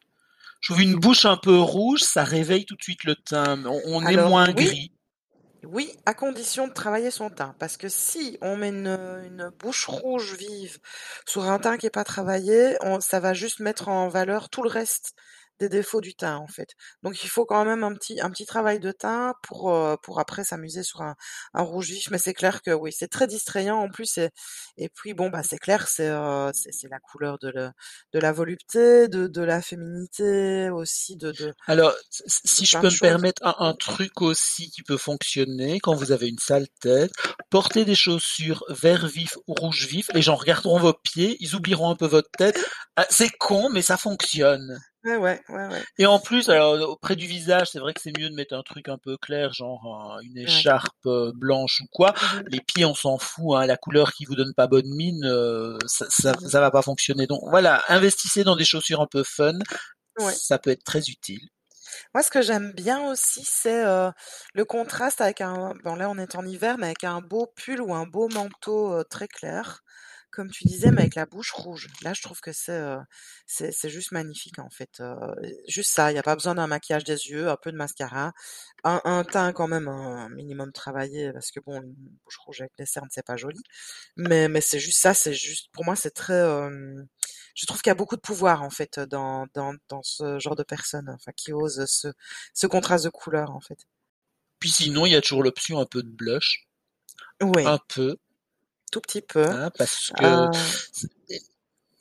[0.59, 3.65] Je trouve une bouche un peu rouge, ça réveille tout de suite le teint.
[3.65, 4.91] On, on est moins oui, gris.
[5.63, 7.55] Oui, à condition de travailler son teint.
[7.59, 8.87] Parce que si on met une,
[9.25, 10.79] une bouche rouge vive
[11.27, 14.61] sur un teint qui est pas travaillé, on, ça va juste mettre en valeur tout
[14.63, 15.13] le reste
[15.61, 16.69] des défauts du teint, en fait.
[17.03, 20.19] Donc il faut quand même un petit, un petit travail de teint pour, euh, pour
[20.19, 21.15] après s'amuser sur un,
[21.53, 22.09] un rouge vif.
[22.11, 24.17] Mais c'est clair que oui, c'est très distrayant en plus.
[24.17, 24.29] Et,
[24.77, 27.69] et puis bon, bah c'est clair, c'est euh, c'est la couleur de, le,
[28.13, 31.97] de la volupté, de, de la féminité aussi, de, de, Alors, de
[32.27, 36.27] si je peux me permettre un, un truc aussi qui peut fonctionner quand vous avez
[36.27, 37.11] une sale tête,
[37.51, 40.07] portez des chaussures vert vif ou rouge vif.
[40.13, 42.59] Les gens regarderont vos pieds, ils oublieront un peu votre tête.
[42.95, 44.79] Ah, C'est con, mais ça fonctionne.
[45.03, 45.83] Ouais, ouais, ouais, ouais.
[45.97, 48.61] Et en plus, alors auprès du visage, c'est vrai que c'est mieux de mettre un
[48.61, 52.13] truc un peu clair, genre une écharpe euh, blanche ou quoi.
[52.35, 55.25] Mhm, Les pieds, on s'en fout, hein, la couleur qui vous donne pas bonne mine,
[55.25, 57.25] euh, ça, ça, ça va pas fonctionner.
[57.25, 59.57] Donc voilà, investissez dans des chaussures un peu fun,
[60.19, 60.33] Ouais.
[60.33, 61.41] ça peut être très utile.
[62.13, 64.11] Moi, ce que j'aime bien aussi, c'est euh,
[64.53, 65.73] le contraste avec un.
[65.83, 68.93] Bon, là, on est en hiver, mais avec un beau pull ou un beau manteau
[68.93, 69.81] euh, très clair,
[70.31, 71.87] comme tu disais, mais avec la bouche rouge.
[72.03, 72.99] Là, je trouve que c'est euh,
[73.47, 74.99] c'est juste magnifique en fait.
[75.01, 75.15] Euh,
[75.67, 78.33] juste ça, il n'y a pas besoin d'un maquillage des yeux, un peu de mascara,
[78.83, 81.93] un, un teint quand même un minimum travaillé, parce que bon, une
[82.25, 83.59] bouche rouge avec les cernes, c'est pas joli.
[84.17, 86.33] Mais mais c'est juste ça, c'est juste pour moi, c'est très.
[86.33, 87.03] euh,
[87.55, 90.55] je trouve qu'il y a beaucoup de pouvoir en fait dans, dans, dans ce genre
[90.55, 92.07] de personnes, enfin qui osent ce,
[92.53, 93.79] ce contraste de couleurs en fait.
[94.59, 96.65] Puis sinon, il y a toujours l'option un peu de blush,
[97.41, 98.17] Oui, un peu,
[98.91, 99.47] tout petit peu.
[99.49, 100.47] hein, parce que Euh,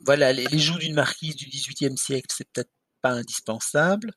[0.00, 2.70] voilà, les, les joues d'une marquise du XVIIIe siècle, c'est peut-être
[3.02, 4.12] pas indispensable.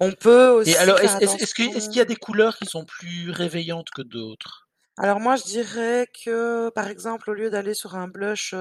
[0.00, 3.90] On peut aussi Et alors, est-ce qu'il y a des couleurs qui sont plus réveillantes
[3.90, 4.63] que d'autres?
[4.96, 8.54] Alors moi, je dirais que, par exemple, au lieu d'aller sur un blush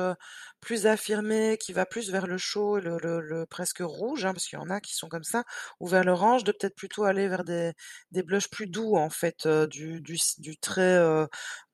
[0.61, 4.57] plus affirmé, qui va plus vers le chaud et le, presque rouge, hein, parce qu'il
[4.57, 5.43] y en a qui sont comme ça,
[5.79, 7.73] ou vers l'orange, de peut-être plutôt aller vers des,
[8.11, 10.99] blushs plus doux, en fait, du, du, du trait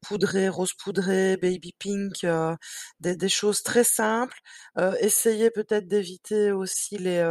[0.01, 2.25] poudré, rose poudré, baby pink,
[2.99, 4.39] des, choses très simples.
[4.99, 7.23] Essayez peut-être d'éviter aussi les,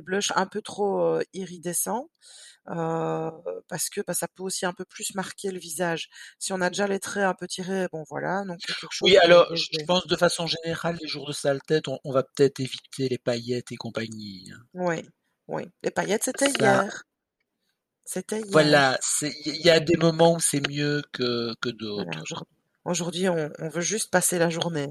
[0.00, 2.10] blushs un peu trop iridescents.
[2.70, 3.30] Euh,
[3.68, 6.08] parce que bah, ça peut aussi un peu plus marquer le visage.
[6.38, 9.16] Si on a déjà les traits un peu tirés, bon voilà, donc quelque chose Oui,
[9.18, 12.60] alors, je pense de façon générale, les jours de sale tête, on, on va peut-être
[12.60, 14.50] éviter les paillettes et compagnie.
[14.54, 14.60] hein.
[14.74, 15.08] Oui,
[15.48, 15.68] oui.
[15.82, 17.04] Les paillettes, c'était Ça, hier.
[18.04, 18.98] C'était voilà, hier.
[19.00, 22.22] c'est, il y a des moments où c'est mieux que, que Voilà, d'autres.
[22.22, 22.46] aujourd-
[22.84, 24.88] aujourd'hui, on, on veut juste passer la journée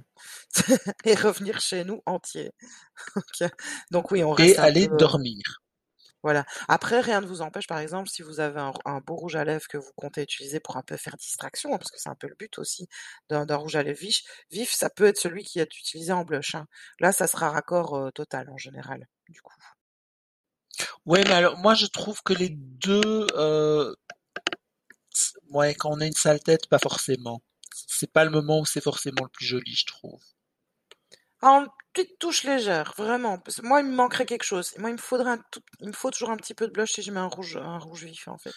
[1.05, 2.51] et revenir chez nous entier.
[3.41, 3.51] Donc,
[3.91, 4.97] donc oui, on Et reste aller peu.
[4.97, 5.41] dormir.
[6.23, 6.45] Voilà.
[6.67, 9.43] Après, rien ne vous empêche, par exemple, si vous avez un, un beau rouge à
[9.45, 12.15] lèvres que vous comptez utiliser pour un peu faire distraction, hein, parce que c'est un
[12.15, 12.87] peu le but aussi
[13.29, 16.55] d'un rouge à lèvres vif, vif, ça peut être celui qui est utilisé en blush.
[16.55, 16.67] hein.
[16.99, 19.53] Là, ça sera raccord euh, total en général, du coup.
[21.05, 23.93] Ouais, mais alors, moi, je trouve que les deux, euh,
[25.51, 27.41] ouais, quand on a une sale tête, pas forcément.
[27.87, 30.19] C'est pas le moment où c'est forcément le plus joli, je trouve.
[31.41, 33.37] Ah, petite touche légère, vraiment.
[33.39, 34.73] Parce que moi, il me manquerait quelque chose.
[34.77, 36.91] Moi, il me faudrait un tout, il me faut toujours un petit peu de blush
[36.93, 38.53] si je mets un rouge, un rouge vif, en fait.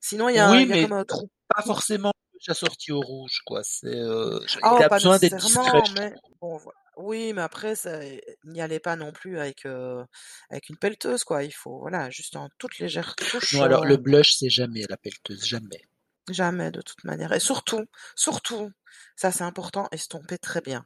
[0.00, 1.28] Sinon, il y a, Oui, il y a mais comme un trou.
[1.48, 2.12] pas forcément
[2.48, 3.62] assorti au rouge, quoi.
[3.62, 6.60] C'est, euh, Ah, il oh, a besoin d'être discret, mais bon,
[6.96, 8.00] oui, mais après, ça,
[8.44, 10.04] n'y allez pas non plus avec, euh,
[10.50, 11.44] avec une pelleteuse, quoi.
[11.44, 14.84] Il faut, voilà, juste en toute légère touche, Non, alors, le euh, blush, c'est jamais
[14.88, 15.82] la pelleteuse, jamais.
[16.30, 17.32] jamais de toute manière.
[17.32, 17.84] Et surtout,
[18.16, 18.70] surtout,
[19.16, 20.84] ça c'est important, estomper très bien.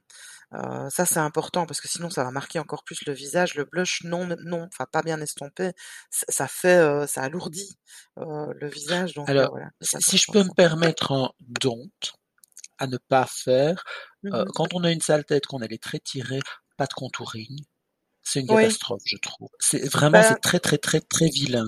[0.55, 3.55] Euh, ça c'est important parce que sinon ça va marquer encore plus le visage.
[3.57, 5.73] Le blush non, non, enfin pas bien estompé,
[6.11, 7.79] ça fait, euh, ça alourdit
[8.19, 11.91] euh, le visage, donc Alors, voilà, si je peux me permettre un don't
[12.79, 13.85] à ne pas faire,
[14.35, 14.53] euh, Mhm.
[14.55, 16.41] quand on a une sale tête, qu'on a les traits tirés,
[16.77, 17.59] pas de contouring,
[18.23, 19.51] c'est une Oui, catastrophe, je trouve.
[19.61, 21.67] C'est vraiment, ben c'est très, très, très, très vilain.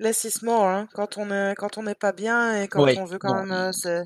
[0.00, 0.88] Less is more, hein.
[0.94, 3.70] Quand on est, quand on n'est pas bien et quand on veut quand même, euh,
[3.70, 4.02] c'est,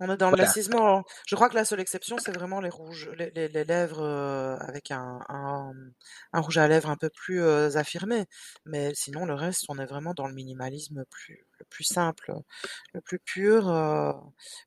[0.00, 0.42] on est dans le voilà.
[0.52, 1.04] less is more.
[1.24, 4.56] Je crois que la seule exception, c'est vraiment les rouges, les, les, les lèvres euh,
[4.58, 5.70] avec un, un,
[6.32, 8.24] un rouge à lèvres un peu plus euh, affirmé.
[8.64, 12.32] Mais sinon, le reste, on est vraiment dans le minimalisme plus, le plus simple,
[12.92, 13.70] le plus pur.
[13.70, 14.12] euh.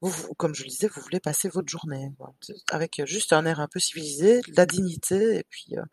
[0.01, 2.33] Vous, vous- comme je le disais, vous voulez passer votre journée, quoi.
[2.71, 5.83] Avec juste un air un peu civilisé, de la dignité, et puis euh,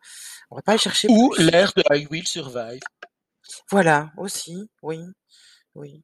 [0.49, 2.79] on va pas y chercher Ou l'air de I Will Survive.
[3.71, 4.99] Voilà, aussi, oui,
[5.75, 6.03] oui.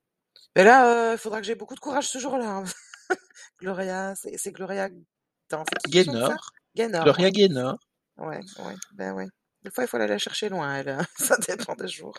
[0.55, 2.57] Mais là, il faudra que j'ai beaucoup de courage ce jour-là.
[2.57, 2.63] hein.
[3.61, 4.89] Gloria, c'est c'est Gloria.
[4.89, 6.35] Qui chante ça?
[6.35, 7.31] Gaynor, Gaynor, Gloria.
[7.31, 7.77] Gaynor.
[8.17, 9.27] Ouais, ouais, ben ouais.
[9.63, 10.89] Des fois, il faut aller la chercher loin, elle.
[10.89, 11.05] hein.
[11.17, 12.17] Ça dépend des jours.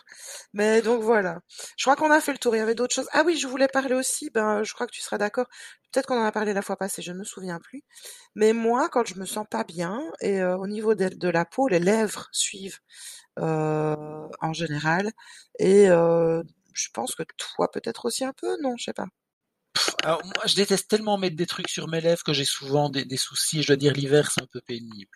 [0.53, 1.39] Mais donc voilà.
[1.77, 2.55] Je crois qu'on a fait le tour.
[2.55, 3.07] Il y avait d'autres choses.
[3.11, 4.29] Ah oui, je voulais parler aussi.
[4.31, 5.47] Ben, je crois que tu seras d'accord.
[5.91, 7.01] Peut-être qu'on en a parlé la fois passée.
[7.03, 7.83] Je ne me souviens plus.
[8.35, 11.45] Mais moi, quand je me sens pas bien et euh, au niveau de, de la
[11.45, 12.79] peau, les lèvres suivent
[13.37, 15.11] en général.
[15.59, 16.43] Et euh,
[16.73, 18.57] je pense que toi, peut-être aussi un peu.
[18.61, 19.07] Non, je sais pas.
[20.03, 23.03] Alors, moi, je déteste tellement mettre des trucs sur mes lèvres que j'ai souvent des,
[23.05, 23.61] des soucis.
[23.61, 25.09] Je dois dire, l'hiver, c'est un peu pénible.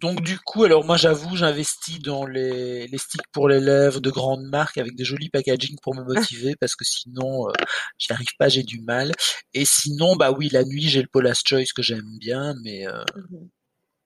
[0.00, 4.10] Donc, du coup, alors moi, j'avoue, j'investis dans les, les sticks pour les lèvres de
[4.10, 7.52] grandes marques avec des jolis packaging pour me motiver parce que sinon, euh,
[7.98, 9.12] j'y arrive pas, j'ai du mal.
[9.54, 13.04] Et sinon, bah oui, la nuit, j'ai le Paula's Choice que j'aime bien, mais euh,
[13.14, 13.50] Mhm.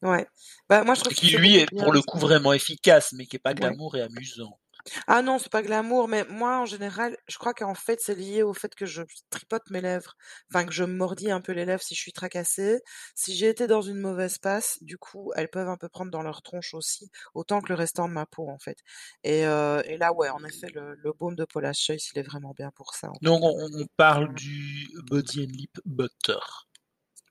[0.02, 0.26] Ouais.
[0.68, 3.38] Bah, moi, je trouve qui lui est pour le coup vraiment efficace, mais qui est
[3.38, 3.56] pas Ouais.
[3.60, 4.58] glamour et amusant.
[5.06, 8.42] Ah non, c'est pas glamour, mais moi, en général, je crois qu'en fait, c'est lié
[8.42, 10.14] au fait que je tripote mes lèvres.
[10.50, 12.80] Enfin, que je mordis un peu les lèvres si je suis tracassée.
[13.14, 16.20] Si j'ai été dans une mauvaise passe, du coup, elles peuvent un peu prendre dans
[16.22, 18.76] leur tronche aussi, autant que le restant de ma peau, en fait.
[19.22, 22.22] Et, euh, et là, ouais, en effet, le, le baume de Paula's Choice, il est
[22.22, 26.40] vraiment bien pour ça, Donc, on, on parle du Body and Lip Butter.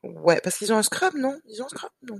[0.02, 1.38] Ouais, parce qu'ils ont un scrub, non?
[1.46, 1.90] Ils ont un scrub?
[2.02, 2.18] Non?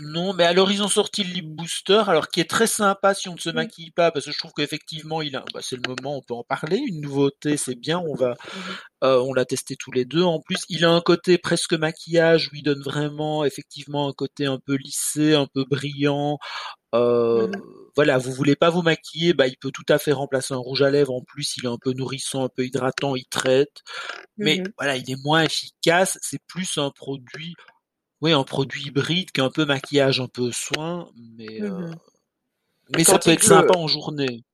[0.00, 3.28] Non, mais alors ils ont sorti le lip booster, alors qui est très sympa si
[3.28, 3.54] on ne se Mm.
[3.54, 6.34] maquille pas, parce que je trouve qu'effectivement, il a, bah, c'est le moment, on peut
[6.34, 6.76] en parler.
[6.86, 8.62] Une nouveauté, c'est bien, on va, Mhm.
[9.04, 10.22] euh, on l'a testé tous les deux.
[10.22, 14.46] En plus, il a un côté presque maquillage où il donne vraiment, effectivement, un côté
[14.46, 16.38] un peu lissé, un peu brillant.
[16.94, 17.62] Euh, Mhm.
[17.96, 20.82] voilà, vous voulez pas vous maquiller, bah il peut tout à fait remplacer un rouge
[20.82, 21.14] à lèvres.
[21.14, 23.82] En plus, il est un peu nourrissant, un peu hydratant, il traite.
[24.38, 24.72] Mais Mhm.
[24.78, 26.18] voilà, il est moins efficace.
[26.22, 27.54] C'est plus un produit,
[28.22, 31.10] oui, un produit hybride qu'un peu maquillage, un peu soin.
[31.36, 31.98] Mais euh, Mhm.
[32.90, 34.44] mais ça peut être le, sympa en journée.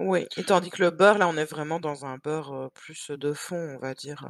[0.00, 3.10] Oui, et tandis que le beurre, là, on est vraiment dans un beurre euh, plus
[3.10, 4.26] de fond, on va dire.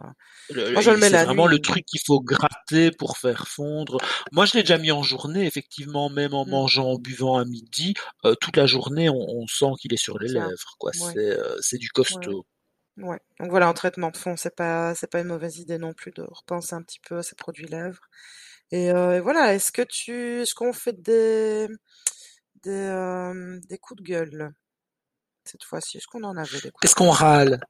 [0.50, 3.46] Le- Moi, je le mets c'est la vraiment le truc qu'il faut gratter pour faire
[3.48, 3.98] fondre.
[4.33, 7.44] Moi, je l'ai déjà mis en journée, effectivement, même en Mm, mangeant, en buvant à
[7.44, 10.92] midi, euh, toute la journée, on, on sent qu'il est sur les ça, lèvres, quoi.
[10.94, 11.14] ouais,
[11.61, 12.44] C'est du costaud.
[12.98, 13.18] ouais.
[13.38, 16.12] Donc voilà, en traitement de fond, c'est pas, c'est pas une mauvaise idée non plus
[16.12, 18.00] de repenser un petit peu à ces produits lèvres.
[18.72, 21.68] Et, euh, et voilà, est-ce que tu, est-ce qu'on fait des,
[22.62, 24.52] des, euh, des coups de gueule
[25.44, 25.96] cette fois-ci?
[25.96, 27.61] Est-ce qu'on en avait des coups Est-ce qu'on râle?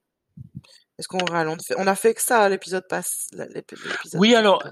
[0.99, 1.49] Est-ce qu'on râle?
[1.49, 3.29] On fait- on a fait que ça l'épisode passe,
[4.15, 4.63] Oui, alors,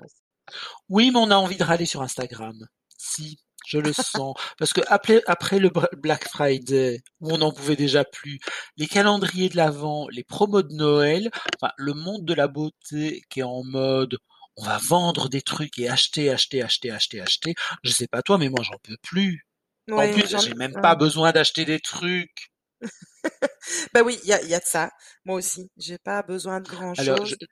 [0.88, 2.66] oui, mais on a envie de râler sur Instagram.
[2.98, 4.34] Si, je le sens.
[4.58, 8.38] Parce que après, après le Black Friday, où on n'en pouvait déjà plus,
[8.76, 13.40] les calendriers de l'Avent, les promos de Noël, enfin, le monde de la beauté qui
[13.40, 14.18] est en mode,
[14.58, 17.54] on va vendre des trucs et acheter, acheter, acheter, acheter, acheter.
[17.82, 19.46] Je sais pas toi, mais moi, j'en peux plus.
[19.90, 22.50] En plus, j'ai même pas besoin d'acheter des trucs.
[23.92, 24.90] Bah oui, il y a, y a de ça.
[25.26, 27.36] Moi aussi, j'ai pas besoin de Alors, grand-chose.
[27.40, 27.46] je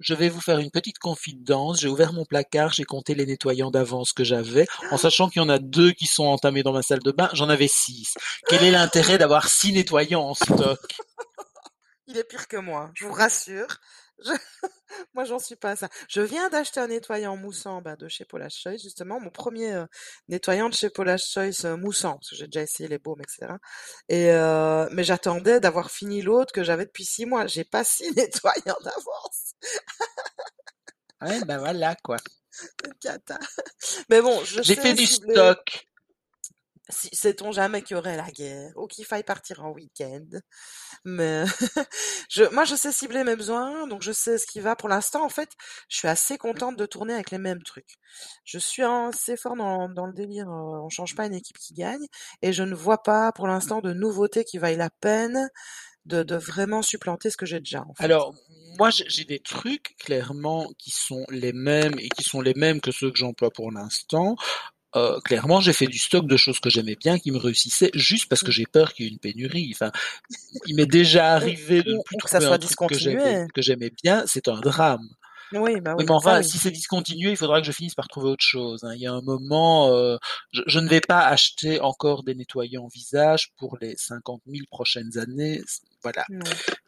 [0.00, 1.80] je vais vous faire une petite confidence.
[1.80, 5.44] J'ai ouvert mon placard, j'ai compté les nettoyants d'avance que j'avais, en sachant qu'il y
[5.44, 7.28] en a deux qui sont entamés dans ma salle de bain.
[7.34, 8.14] J'en avais six.
[8.48, 10.80] Quel est l'intérêt d'avoir six nettoyants en stock?
[12.06, 13.78] Il est pire que moi, je vous rassure.
[14.18, 14.32] Je-
[15.14, 15.88] Moi, j'en suis pas à ça.
[16.08, 19.86] Je viens d'acheter un nettoyant moussant bah, de chez Paula's Choice, justement, mon premier euh,
[20.28, 23.58] nettoyant de chez Paula's Choice euh, moussant, parce que j'ai déjà essayé les baumes, etc.
[24.08, 27.46] Et euh, mais j'attendais d'avoir fini l'autre que j'avais depuis six mois.
[27.46, 29.54] J'ai pas six nettoyants d'avance.
[31.20, 32.18] Ouais, ben voilà, quoi.
[33.00, 33.38] Cata.
[34.10, 35.06] Mais bon, je J'ai fait du cibler.
[35.06, 35.86] stock.
[36.90, 40.26] Si, sait-on jamais qu'il y aurait la guerre ou qu'il faille partir en week-end.
[41.04, 41.44] Mais
[42.28, 44.76] je, moi, je sais cibler mes besoins, donc je sais ce qui va.
[44.76, 45.48] Pour l'instant, en fait,
[45.88, 47.94] je suis assez contente de tourner avec les mêmes trucs.
[48.44, 50.46] Je suis assez fort dans, dans le délire.
[50.48, 52.06] on change pas une équipe qui gagne,
[52.42, 55.48] et je ne vois pas pour l'instant de nouveautés qui vaillent la peine
[56.04, 58.04] de, de vraiment supplanter ce que j'ai déjà, en fait.
[58.04, 58.34] Alors,
[58.78, 62.90] moi, j'ai des trucs, clairement, qui sont les mêmes et qui sont les mêmes que
[62.90, 64.36] ceux que j'emploie pour l'instant.
[64.96, 68.28] Euh, clairement, j'ai fait du stock de choses que j'aimais bien, qui me réussissaient, juste
[68.28, 69.70] parce que j'ai peur qu'il y ait une pénurie.
[69.74, 69.90] Enfin,
[70.66, 73.48] il m'est déjà arrivé de ne plus ça trouver soit un truc que j'aimais, discontinué.
[73.54, 75.08] que j'aimais bien, c'est un drame.
[75.52, 76.44] Oui, bah Oui, mais ça enfin, oui.
[76.44, 78.82] si c'est discontinué, il faudra que je finisse par trouver autre chose.
[78.84, 78.94] hein.
[78.94, 80.16] Il y a un moment, euh,
[80.52, 85.18] je, je ne vais pas acheter encore des nettoyants visage pour les 50 000 prochaines
[85.18, 85.60] années.
[86.02, 86.24] Voilà.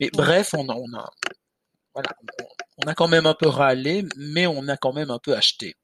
[0.01, 1.11] Mais bref, on a, on a,
[1.95, 2.11] voilà,
[2.85, 5.75] on a quand même un peu râlé, mais on a quand même un peu acheté.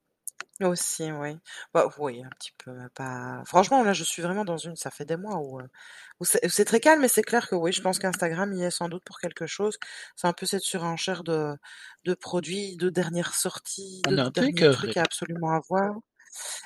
[0.60, 1.36] Aussi, oui.
[1.74, 3.42] Bah, oui, un petit peu, mais pas.
[3.46, 4.76] Franchement, là, je suis vraiment dans une.
[4.76, 5.66] Ça fait des mois où, euh,
[6.20, 8.62] où c'est où c'est très calme, mais c'est clair que oui, je pense qu'Instagram y
[8.62, 9.76] est sans doute pour quelque chose.
[10.14, 11.56] C'est un peu cette surenchère de,
[12.04, 15.94] de produits, de dernières sorties, On de est un derniers trucs à absolument avoir.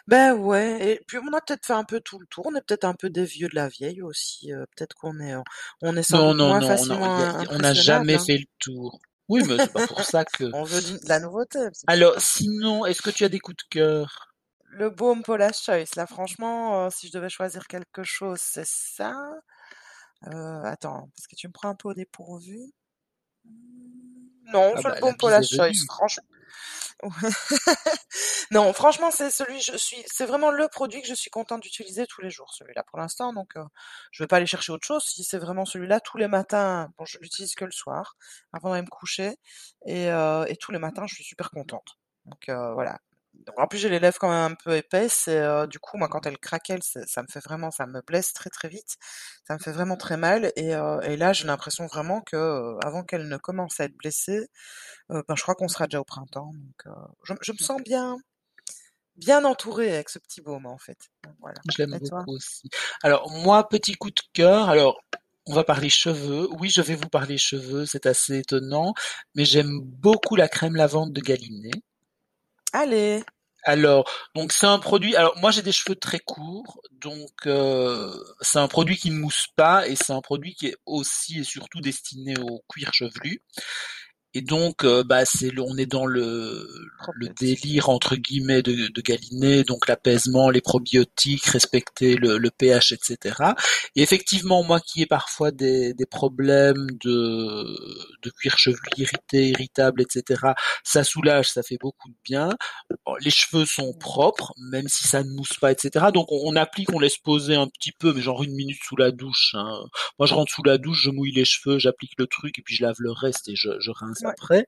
[0.06, 0.88] Ben ouais.
[0.94, 2.46] Et puis on a peut-être fait un peu tout le tour.
[2.46, 4.52] On est peut-être un peu des vieux de la vieille aussi.
[4.52, 5.34] euh, peut-être qu'on est,
[5.82, 7.58] on est sans Non, doute non, moins non, on a- facilement y a- a- on
[7.58, 8.24] n'a jamais hein.
[8.24, 8.98] fait le tour.
[9.28, 10.44] Oui, mais c'est pas pour ça que.
[10.54, 11.58] On veut de la nouveauté.
[11.86, 14.34] Alors, sinon, est-ce que tu as des coups de cœur?
[14.70, 19.14] Le baume Paula's Choice, là, franchement, euh, si je devais choisir quelque chose, c'est ça.
[20.26, 22.58] Euh, attends, parce que tu me prends un peu au dépourvu.
[24.52, 26.24] Non, Ah c'est bah, le baume Paula's Choice, franchement.
[28.50, 32.06] Non, franchement, c'est celui, je suis, c'est vraiment le produit que je suis contente d'utiliser
[32.06, 33.32] tous les jours, celui-là pour l'instant.
[33.32, 33.64] Donc, euh,
[34.12, 35.04] je vais pas aller chercher autre chose.
[35.04, 38.16] Si c'est vraiment celui-là, tous les matins, bon, je l'utilise que le soir,
[38.52, 39.36] avant d'aller me coucher,
[39.86, 41.98] et, euh, tous les matins, je suis super contente.
[42.26, 42.98] Donc euh, voilà.
[43.56, 46.08] En plus, j'ai les lèvres quand même un peu épaisses, et euh, du coup, moi,
[46.08, 48.96] quand elles craquellent, c'est- ça me fait vraiment, ça me blesse très très vite.
[49.46, 50.52] Ça me fait vraiment très mal.
[50.56, 53.96] Et, euh, et là, j'ai l'impression vraiment que, euh, avant qu'elles ne commencent à être
[53.96, 54.46] blessées,
[55.12, 56.52] euh, ben, je crois qu'on sera déjà au printemps.
[56.54, 56.90] Donc, euh,
[57.24, 58.16] je, je me sens bien,
[59.16, 60.98] bien entourée avec ce petit baume, en fait.
[61.40, 61.60] Voilà.
[61.70, 62.68] Je l'aime beaucoup aussi.
[63.02, 64.68] Alors, moi, petit coup de cœur.
[64.68, 65.00] Alors,
[65.46, 66.48] on va parler cheveux.
[66.58, 67.86] Oui, je vais vous parler cheveux.
[67.86, 68.94] C'est assez étonnant.
[69.34, 71.70] Mais j'aime beaucoup la crème lavande de Galiné.
[72.72, 73.22] Allez!
[73.66, 75.16] Alors, donc c'est un produit.
[75.16, 79.48] Alors moi j'ai des cheveux très courts, donc euh, c'est un produit qui ne mousse
[79.56, 83.42] pas et c'est un produit qui est aussi et surtout destiné au cuir chevelu.
[84.36, 86.68] Et donc, euh, bah, c'est on est dans le,
[87.14, 92.92] le délire entre guillemets de, de Galiné, donc l'apaisement, les probiotiques, respecter le, le pH,
[92.92, 93.54] etc.
[93.96, 97.64] Et effectivement, moi qui ai parfois des, des problèmes de,
[98.22, 100.54] de cuir chevelu irrité, irritable, etc.
[100.84, 102.50] Ça soulage, ça fait beaucoup de bien.
[103.20, 106.06] Les cheveux sont propres, même si ça ne mousse pas, etc.
[106.12, 108.96] Donc on, on applique, on laisse poser un petit peu, mais genre une minute sous
[108.96, 109.52] la douche.
[109.54, 109.80] hein.
[110.18, 112.74] Moi je rentre sous la douche, je mouille les cheveux, j'applique le truc et puis
[112.76, 114.25] je lave le reste et je, je rince.
[114.28, 114.66] Après.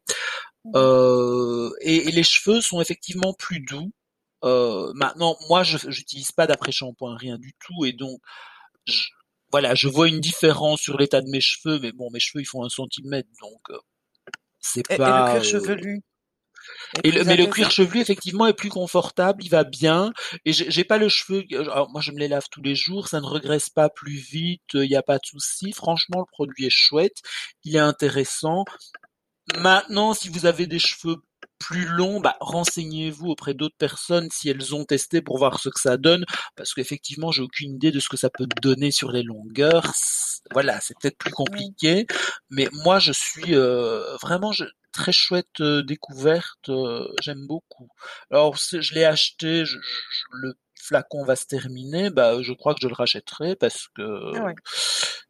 [0.64, 0.72] Mhm.
[0.76, 3.90] Euh, et, et les cheveux sont effectivement plus doux.
[4.44, 8.20] Euh, maintenant, moi je j'utilise pas d'après-shampoing, rien du tout, et donc
[8.86, 9.08] je-
[9.50, 12.46] voilà, je vois une différence sur l'état de mes cheveux, mais bon, mes cheveux ils
[12.46, 13.78] font un centimètre, donc euh,
[14.60, 15.30] c'est Et, et le pas.
[15.30, 16.02] cuir euh, chevelu?
[17.04, 20.12] Et le, mais le cuir chevelu effectivement est plus confortable, il va bien,
[20.44, 21.44] et j'ai j'ai pas le cheveu.
[21.52, 24.62] Alors moi je me les lave tous les jours, ça ne regraisse pas plus vite,
[24.74, 25.72] il y a pas de souci.
[25.72, 27.18] Franchement, le produit est chouette,
[27.64, 28.64] il est intéressant.
[29.56, 31.16] Maintenant, si vous avez des cheveux
[31.58, 35.80] plus longs, bah, renseignez-vous auprès d'autres personnes si elles ont testé pour voir ce que
[35.80, 36.24] ça donne,
[36.54, 39.92] parce qu'effectivement, j'ai aucune idée de ce que ça peut donner sur les longueurs.
[40.52, 42.06] Voilà, c'est peut-être plus compliqué,
[42.50, 46.68] mais moi, je suis euh, vraiment je- très chouette euh, découverte.
[46.68, 47.88] euh, J'aime beaucoup.
[48.30, 52.80] Alors, je l'ai acheté, je- je- le flacon va se terminer, bah, je crois que
[52.82, 54.54] je le rachèterai parce que Ah ouais.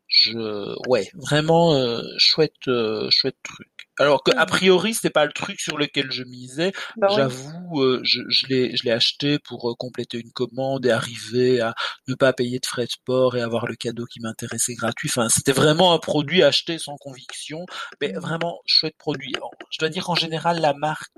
[0.07, 3.69] je, ouais, vraiment euh, chouette, euh, chouette truc.
[3.99, 4.47] Alors que a Mhm.
[4.47, 6.73] priori, c'était pas le truc sur lequel je misais.
[6.97, 7.09] Bah.
[7.11, 11.61] J'avoue, euh, je, je l'ai, je l'ai acheté pour euh, compléter une commande et arriver
[11.61, 11.75] à
[12.07, 15.09] ne pas payer de frais de port et avoir le cadeau qui m'intéressait gratuit.
[15.11, 17.67] Enfin, c'était vraiment un produit acheté sans conviction,
[18.01, 18.21] mais Mhm.
[18.21, 19.33] vraiment chouette produit.
[19.71, 21.11] Je dois dire qu'en général, la marque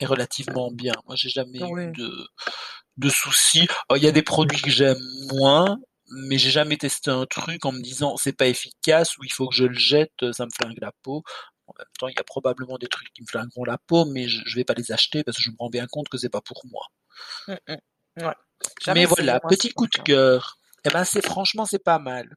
[0.00, 0.94] est relativement bien.
[1.06, 2.12] Moi, j'ai jamais eu de,
[2.96, 3.68] de soucis.
[3.88, 4.98] Oh, Il y a des produits que j'aime
[5.32, 5.78] moins,
[6.12, 9.48] mais j'ai jamais testé un truc en me disant c'est pas efficace ou il faut
[9.48, 11.22] que je le jette, ça me flingue la peau.
[11.70, 14.28] En même temps, il y a probablement des trucs qui me flingueront la peau, mais
[14.28, 16.28] je, je vais pas les acheter parce que je me rends bien compte que c'est
[16.28, 16.86] pas pour moi.
[17.48, 18.24] Mm, mm.
[18.26, 18.34] Ouais.
[18.82, 20.58] Jamais Mais voilà, petit coup de cœur.
[20.84, 22.34] Eh ben, c'est franchement, c'est pas mal.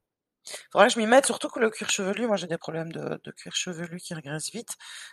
[0.71, 3.19] Faudrait que je m'y mette, surtout que le cuir chevelu, moi j'ai des problèmes de,
[3.23, 4.71] de cuir chevelu qui régresse vite,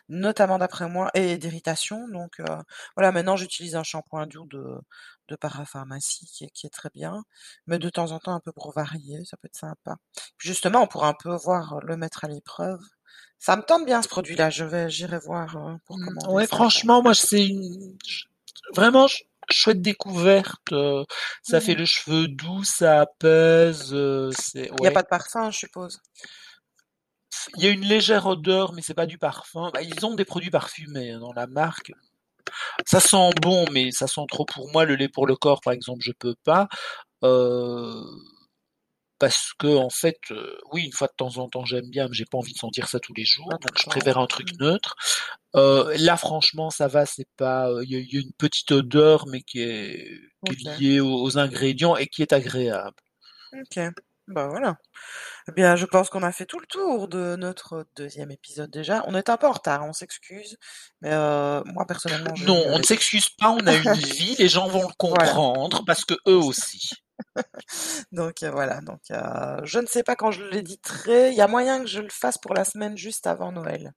[0.09, 2.09] notamment d'après moi, et d'irritation.
[2.09, 2.57] Donc euh,
[2.97, 4.81] voilà, maintenant j'utilise un shampoing doux de,
[5.29, 7.23] de parapharmacie qui est, qui est très bien,
[7.66, 9.97] mais de temps en temps un peu pour varier, ça peut être sympa.
[10.37, 12.81] Puis justement, on pourra un peu voir le mettre à l'épreuve.
[13.39, 16.47] Ça me tente bien ce produit-là, je vais, j'irai voir euh, pour Mm, commander Ouais,
[16.47, 16.57] ça.
[16.57, 17.97] franchement, moi, c'est une
[18.75, 20.73] vraiment ch- chouette découverte.
[20.73, 21.05] euh,
[21.43, 21.79] Ça fait Mhm.
[21.79, 23.93] le cheveu doux, ça apaise.
[23.95, 26.01] euh, C'est Il n'y a pas de parfum, je suppose.
[27.57, 29.71] Il y a une légère odeur, mais c'est pas du parfum.
[29.73, 31.93] Bah, ils ont des produits parfumés hein, dans la marque.
[32.87, 34.85] Ça sent bon, mais ça sent trop pour moi.
[34.85, 36.69] Le lait pour le corps, par exemple, je peux pas.
[37.25, 38.03] Euh,
[39.21, 42.14] parce que en fait, euh, oui, une fois de temps en temps, j'aime bien, mais
[42.14, 43.49] j'ai pas envie de sentir ça tous les jours.
[43.61, 44.64] Tout Donc, je préfère un truc Mm.
[44.64, 44.97] neutre.
[45.55, 47.07] Euh, là, franchement, ça va.
[47.07, 47.68] C'est pas.
[47.71, 50.09] euh, Il y, a il y a une petite odeur, mais qui est,
[50.47, 50.79] qui est Ok.
[50.81, 52.97] liée aux, aux ingrédients et qui est agréable.
[53.53, 53.79] Ok.
[54.29, 54.77] Bah voilà.
[55.49, 59.03] Eh bien, je pense qu'on a fait tout le tour de notre deuxième épisode déjà.
[59.09, 60.57] On est un peu en retard, on s'excuse.
[61.01, 63.51] Mais moi, personnellement, j'ai Non, on ne s'excuse pas.
[63.51, 64.37] On a une vie.
[64.39, 65.25] Les gens vont le Voilà.
[65.33, 66.91] comprendre parce que eux aussi.
[68.12, 68.81] Donc euh, voilà.
[68.81, 71.31] Donc euh, je ne sais pas quand je l'éditerai.
[71.31, 73.93] Il y a moyen que je le fasse pour la semaine juste avant Noël.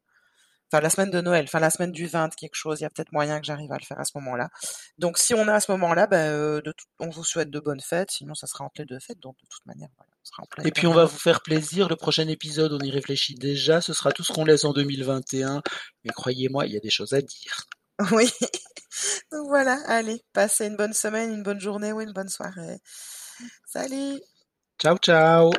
[0.71, 2.79] Enfin, la semaine de Noël, enfin la semaine du 20 quelque chose.
[2.79, 4.49] Il y a peut-être moyen que j'arrive à le faire à ce moment-là.
[4.97, 7.59] Donc si on est à ce moment-là, ben, euh, de tout- on vous souhaite de
[7.59, 8.09] bonnes fêtes.
[8.11, 9.19] Sinon, ça sera entre les deux fêtes.
[9.19, 11.41] Donc de toute manière, voilà, on sera en pleine Et puis on va vous faire
[11.41, 11.89] plaisir.
[11.89, 13.81] Le prochain épisode, on y réfléchit déjà.
[13.81, 15.61] Ce sera tout ce qu'on laisse en 2021.
[16.05, 17.65] Mais croyez-moi, il y a des choses à dire.
[18.11, 18.29] Oui.
[19.31, 22.79] Donc voilà, allez, passez une bonne semaine, une bonne journée ou une bonne soirée.
[23.65, 24.21] Salut!
[24.79, 25.51] Ciao, ciao.